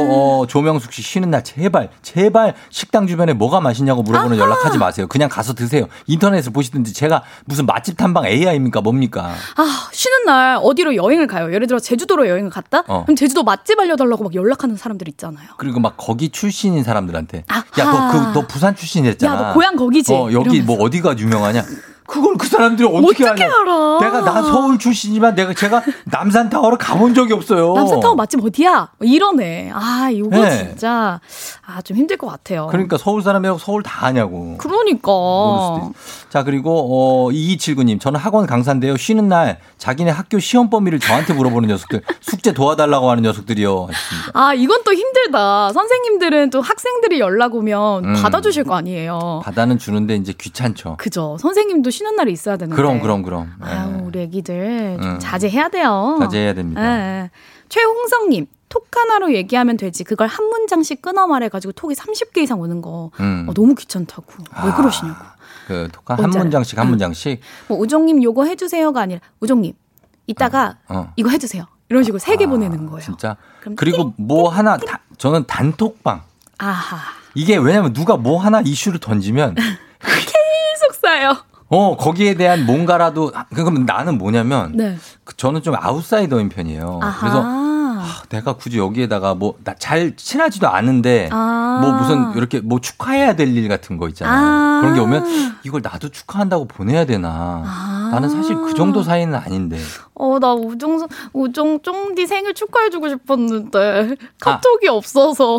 [0.42, 5.06] 어, 조명숙 씨 쉬는 날 제발 제발 식당 주변에 뭐가 맛있냐고 물어보는 연락하지 마세요.
[5.08, 5.86] 그냥 가서 드세요.
[6.08, 9.36] 인터넷을 보시든지 제가 무슨 맛집 탐방 AI입니까 뭡니까?
[9.56, 11.54] 아, 쉬는 날 어디로 여행을 가요?
[11.54, 12.84] 예를 들어 제주도로 여행을 갔다?
[12.88, 13.04] 어.
[13.06, 15.48] 그럼 제주도 맛집 알려달라고 막 연락하는 사람들 있잖아요.
[15.58, 17.64] 그리고 막 거기 출신인 사람들한테 아하.
[17.78, 19.32] 야너그 너 부산 출신이었잖아.
[19.34, 20.12] 야, 너 고향 거기지?
[20.12, 20.66] 어 여기 이러면서.
[20.66, 21.64] 뭐 어디가 유명하냐?
[22.06, 23.44] 그걸 그 사람들이 어떻게, 어떻게?
[23.44, 24.00] 알아?
[24.02, 27.74] 내가 나 서울 출신이지만 내가 제가 남산 타워를 가본 적이 없어요.
[27.74, 28.90] 남산 타워 맛집 어디야?
[29.02, 29.72] 이러네.
[29.74, 30.70] 아, 이거 네.
[30.70, 31.20] 진짜
[31.66, 32.68] 아, 좀 힘들 것 같아요.
[32.68, 34.58] 그러니까 서울 사람이라고 서울 다 아냐고.
[34.58, 35.92] 그러니까.
[36.30, 38.00] 자, 그리고, 어, 2279님.
[38.00, 38.98] 저는 학원 강사인데요.
[38.98, 42.02] 쉬는 날 자기네 학교 시험 범위를 저한테 물어보는 녀석들.
[42.22, 43.88] 숙제 도와달라고 하는 녀석들이요.
[43.90, 44.32] 하셨습니다.
[44.34, 45.72] 아, 이건 또 힘들다.
[45.74, 48.14] 선생님들은 또 학생들이 연락 오면 음.
[48.22, 49.42] 받아주실 거 아니에요.
[49.44, 50.98] 받아는 주는데 이제 귀찮죠.
[50.98, 51.38] 그죠.
[51.40, 52.76] 선생님도 쉬는 날이 있어야 되는데.
[52.76, 53.54] 그럼, 그럼, 그럼.
[53.66, 53.70] 예.
[53.70, 55.20] 아유, 우리 애기들 좀 음.
[55.20, 56.18] 자제해야 돼요.
[56.22, 56.82] 자제해야 됩니다.
[56.82, 57.30] 예, 예.
[57.70, 58.48] 최홍성님.
[58.70, 60.04] 톡 하나로 얘기하면 되지.
[60.04, 63.12] 그걸 한 문장씩 끊어 말해가지고 톡이 30개 이상 오는 거.
[63.20, 63.46] 음.
[63.48, 64.26] 어, 너무 귀찮다고.
[64.66, 65.20] 왜 그러시냐고.
[65.68, 66.30] 그, 톡한 한.
[66.32, 67.40] 문장씩 한 문장씩.
[67.68, 69.74] 뭐 우종님 요거 해주세요가 아니라 우종님
[70.26, 71.14] 이따가 어.
[71.18, 71.66] 이거 해주세요.
[71.90, 73.02] 이런 식으로 세개 보내는 거예요.
[73.02, 73.38] 진짜.
[73.76, 76.24] 그리고 뭐 하나, 다- 저는 단톡방.
[76.58, 76.98] 아하.
[77.36, 79.54] 이게 왜냐면 누가 뭐 하나 이슈를 던지면
[80.02, 81.38] 계속 쌓여.
[81.74, 84.98] 어, 거기에 대한 뭔가라도, 아, 그럼 나는 뭐냐면, 네.
[85.24, 87.00] 그 저는 좀 아웃사이더인 편이에요.
[87.02, 87.20] 아하.
[87.20, 91.80] 그래서 아, 내가 굳이 여기에다가 뭐 나 잘 친하지도 않은데 아.
[91.82, 94.36] 뭐 무슨 이렇게 뭐 축하해야 될 일 같은 거 있잖아요.
[94.36, 94.80] 아.
[94.82, 97.64] 그런 게 오면 이걸 나도 축하한다고 보내야 되나?
[98.12, 99.78] 나는 사실 그 정도 사이는 아닌데.
[100.16, 104.16] 어, 나 우종, 우종 쫑디 생일 축하해 주고 싶었는데, 아.
[104.42, 105.58] 카톡이 없어서.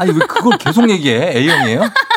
[0.00, 1.36] 아니 왜 그걸 계속 얘기해?
[1.36, 1.80] A형이에요?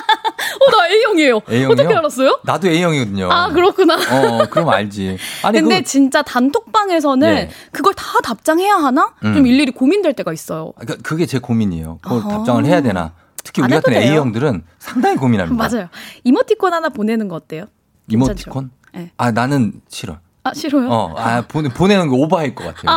[0.73, 1.41] 어, 나 A형이에요.
[1.49, 1.69] A형이요?
[1.71, 2.39] 어떻게 알았어요?
[2.43, 3.29] 나도 A형이거든요.
[3.31, 3.95] 아, 그렇구나.
[3.95, 5.17] 어, 그럼 알지.
[5.43, 7.49] 아니 근데 그 진짜 단톡방에서는 네.
[7.71, 9.13] 그걸 다 답장해야 하나?
[9.23, 9.33] 음.
[9.33, 10.73] 좀 일일이 고민될 때가 있어요.
[10.77, 11.99] 그러니까 그게 제 고민이에요.
[12.01, 12.29] 그걸 아하.
[12.29, 13.13] 답장을 해야 되나?
[13.43, 14.01] 특히 우리 같은 돼요.
[14.11, 15.55] A형들은 상당히 고민합니다.
[15.69, 15.89] 맞아요.
[16.23, 17.65] 이모티콘 하나 보내는 거 어때요?
[18.07, 18.71] 이모티콘?
[18.93, 19.11] 네.
[19.17, 20.17] 아 나는 싫어.
[20.43, 20.87] 아, 싫어요?
[20.89, 22.89] 어, 아 보내 보내는 거 오버할 것 같아요.
[22.89, 22.93] 아,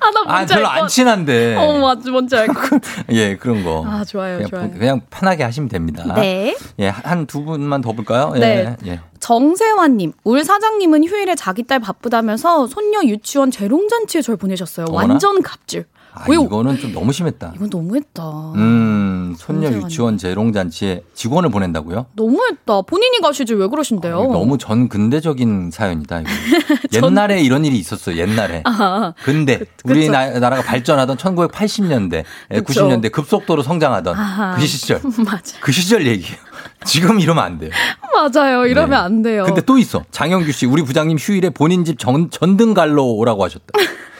[0.00, 1.56] 아, 나 아, 뭔지 별로 알안것 친한데.
[1.56, 2.90] 어, 맞, 뭔지 알것 같아.
[3.10, 3.82] 예, 그런 거.
[3.86, 4.70] 아, 좋아요, 그냥, 좋아요.
[4.70, 6.04] 보- 그냥 편하게 하시면 됩니다.
[6.14, 6.54] 네.
[6.80, 8.32] 예, 한 두 분만 더 볼까요?
[8.36, 8.76] 예, 네.
[8.86, 9.00] 예.
[9.18, 14.84] 정세환님, 울 사장님은 휴일에 자기 딸 바쁘다면서 손녀 유치원 재롱잔치에 절 보내셨어요.
[14.90, 15.06] 어머나?
[15.14, 15.86] 완전 갑질.
[16.16, 16.42] 아, 왜요?
[16.44, 17.54] 이거는 좀 너무 심했다.
[17.56, 18.52] 이건 너무했다.
[18.54, 22.06] 음, 손녀 유치원 재롱잔치에 직원을 보낸다고요?
[22.14, 22.82] 너무했다.
[22.82, 24.30] 본인이 가시지 왜 그러신데요?
[24.30, 26.20] 너무 전 근대적인 사연이다.
[26.20, 26.30] 이거.
[26.94, 28.16] 옛날에 이런 일이 있었어요.
[28.16, 28.62] 옛날에.
[28.64, 32.24] 아, 근데 우리 나, 라가 발전하던 1980년대,
[32.64, 32.88] 그쵸.
[32.88, 34.54] 90년대 급속도로 성장하던 아하.
[34.56, 35.00] 그 시절.
[35.26, 35.58] 맞아.
[35.60, 36.36] 그 시절 얘기예요.
[36.86, 37.70] 지금 이러면 안 돼요.
[38.12, 38.66] 맞아요.
[38.66, 38.96] 이러면 네.
[38.96, 39.44] 안 돼요.
[39.46, 40.04] 근데 또 있어.
[40.12, 43.66] 장영규 씨, 우리 부장님 휴일에 본인 집 전, 전등갈로 오라고 하셨다.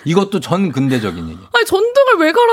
[0.05, 1.39] 이것도 전 근대적인 얘기.
[1.52, 2.52] 아니 전등을 왜 갈아?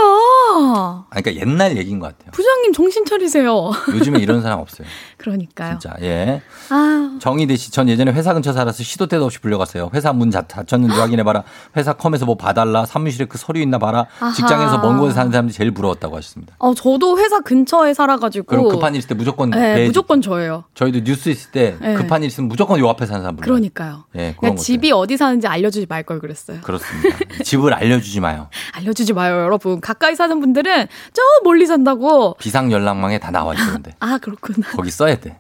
[0.53, 2.31] 아, 그러니까 옛날 얘기인 것 같아요.
[2.31, 3.71] 부장님 정신 차리세요.
[3.89, 4.87] 요즘에 이런 사람 없어요.
[5.17, 5.77] 그러니까요.
[5.79, 6.41] 진짜, 예.
[6.69, 9.91] 아, 정희대 씨, 전 예전에 회사 근처 살아서 시도 때도 없이 불려갔어요.
[9.93, 11.43] 회사 문 닫- 닫혔는지 확인해봐라.
[11.77, 12.85] 회사 컴에서 뭐 봐달라.
[12.85, 14.07] 사무실에 그 서류 있나 봐라.
[14.19, 14.31] 아하.
[14.33, 16.55] 직장에서 먼 곳에 사는 사람들이 제일 부러웠다고 하셨습니다.
[16.59, 18.45] 어, 저도 회사 근처에 살아가지고.
[18.45, 19.87] 그럼 급한 일 있을 때 무조건 네, 배지.
[19.87, 20.63] 무조건 저예요.
[20.75, 21.93] 저희도 뉴스 있을 때 네.
[21.93, 23.45] 급한 일 있으면 무조건 요 앞에 사는 사람 불러요.
[23.53, 24.05] 그러니까요.
[24.15, 24.63] 예, 그런 그러니까 거.
[24.63, 26.61] 집이 어디 사는지 알려주지 말 걸 그랬어요.
[26.61, 27.15] 그렇습니다.
[27.43, 28.47] 집을 알려주지 마요.
[28.73, 29.81] 알려주지 마요, 여러분.
[29.81, 32.35] 가까이 사는 분들은 저 멀리 산다고.
[32.39, 34.67] 비상 연락망에 다 나와 있는데 아, 그렇구나.
[34.75, 35.37] 거기 써야 돼.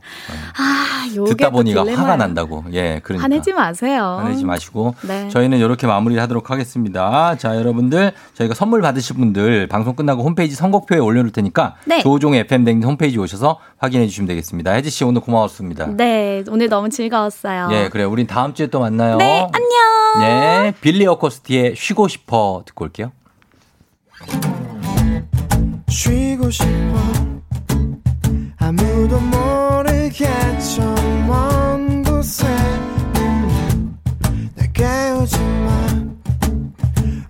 [0.57, 1.97] 아, 요게 듣다 또 보니까 딜레마예요.
[2.01, 2.63] 화가 난다고.
[2.73, 3.23] 예, 그러니까.
[3.23, 4.17] 화내지 마세요.
[4.21, 5.29] 화내지 마시고 네.
[5.29, 7.35] 저희는 이렇게 마무리하도록 하겠습니다.
[7.37, 12.01] 자, 여러분들 저희가 선물 받으실 분들 방송 끝나고 홈페이지 선곡표에 올려놓을 테니까 네.
[12.01, 14.71] 조종의 FM 댕 홈페이지 오셔서 확인해 주시면 되겠습니다.
[14.71, 15.87] 혜지 씨 오늘 고마웠습니다.
[15.87, 17.69] 네, 오늘 너무 즐거웠어요.
[17.71, 18.03] 예, 그래.
[18.03, 19.17] 우린 다음 주에 또 만나요.
[19.17, 20.23] 네, 안녕.
[20.23, 23.11] 예, 빌리 어코스티의 쉬고 싶어 듣고 올게요.
[25.89, 26.67] 쉬고 싶어.
[28.57, 30.81] 아무도 모르겠죠
[31.27, 32.47] 먼 곳에.
[34.55, 36.11] 내게 오지마.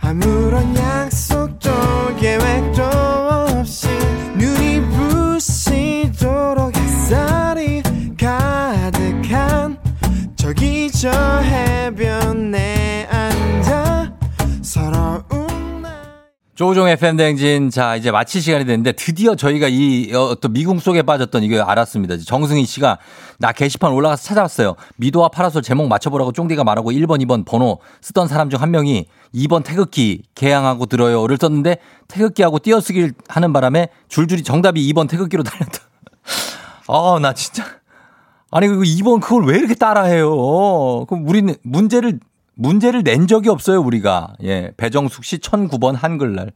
[0.01, 1.00] 아무런 약
[16.61, 17.71] 조우종 FM 댕진.
[17.71, 22.17] 자, 이제 마칠 시간이 됐는데 드디어 저희가 이 어, 또 미궁 속에 빠졌던 이거 알았습니다.
[22.17, 22.99] 정승희 씨가
[23.39, 24.75] 나 게시판 올라가서 찾아봤어요.
[24.97, 29.63] 미도와 파라솔 제목 맞춰보라고 쫑디가 말하고 1번, 2번 번호 쓰던 사람 중 한 명이 2번
[29.63, 31.77] 태극기 개항하고 들어요를 썼는데
[32.07, 35.79] 태극기하고 띄어쓰기를 하는 바람에 줄줄이 정답이 2번 태극기로 달렸다.
[36.89, 37.65] 아, 나 진짜.
[38.51, 41.07] 아니, 그 2번 그걸 왜 이렇게 따라해요?
[41.07, 42.19] 그럼 우리는 문제를
[42.61, 44.35] 문제를 낸 적이 없어요, 우리가.
[44.43, 44.71] 예.
[44.77, 46.51] 배정숙 씨 1009번 한글날.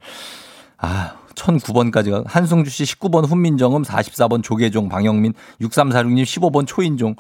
[0.78, 2.26] 아, 1009번까지가.
[2.28, 7.16] 한승주 씨 19번 훈민정음, 44번 조계종, 방영민, 6346님 15번 초인종.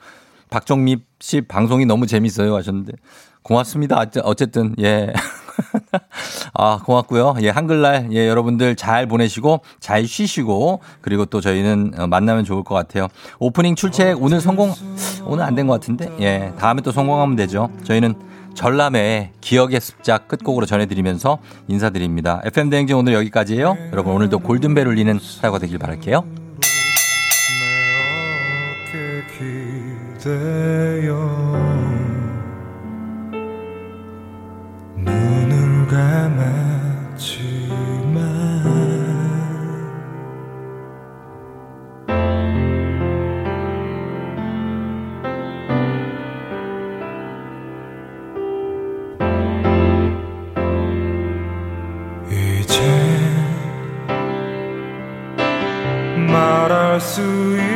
[0.51, 2.93] 박정미 씨 방송이 너무 재밌어요 하셨는데.
[3.41, 4.03] 고맙습니다.
[4.23, 5.11] 어쨌든, 예.
[6.53, 7.35] 아, 고맙고요.
[7.41, 12.75] 예, 한글날, 예, 여러분들 잘 보내시고, 잘 쉬시고, 그리고 또 저희는 어, 만나면 좋을 것
[12.75, 13.07] 같아요.
[13.39, 14.73] 오프닝 출첵 오늘 성공,
[15.25, 16.11] 오늘 안 된 것 같은데?
[16.19, 17.69] 예, 다음에 또 성공하면 되죠.
[17.83, 18.13] 저희는
[18.55, 22.41] 전람회의 기억의 습작 끝곡으로 전해드리면서 인사드립니다.
[22.45, 23.77] FM대행진 오늘 여기까지예요.
[23.91, 26.25] 여러분 오늘도 골든벨 울리는 하루가 되길 바랄게요.
[34.97, 36.74] 눈을 감았
[56.95, 57.74] 이제 말할 수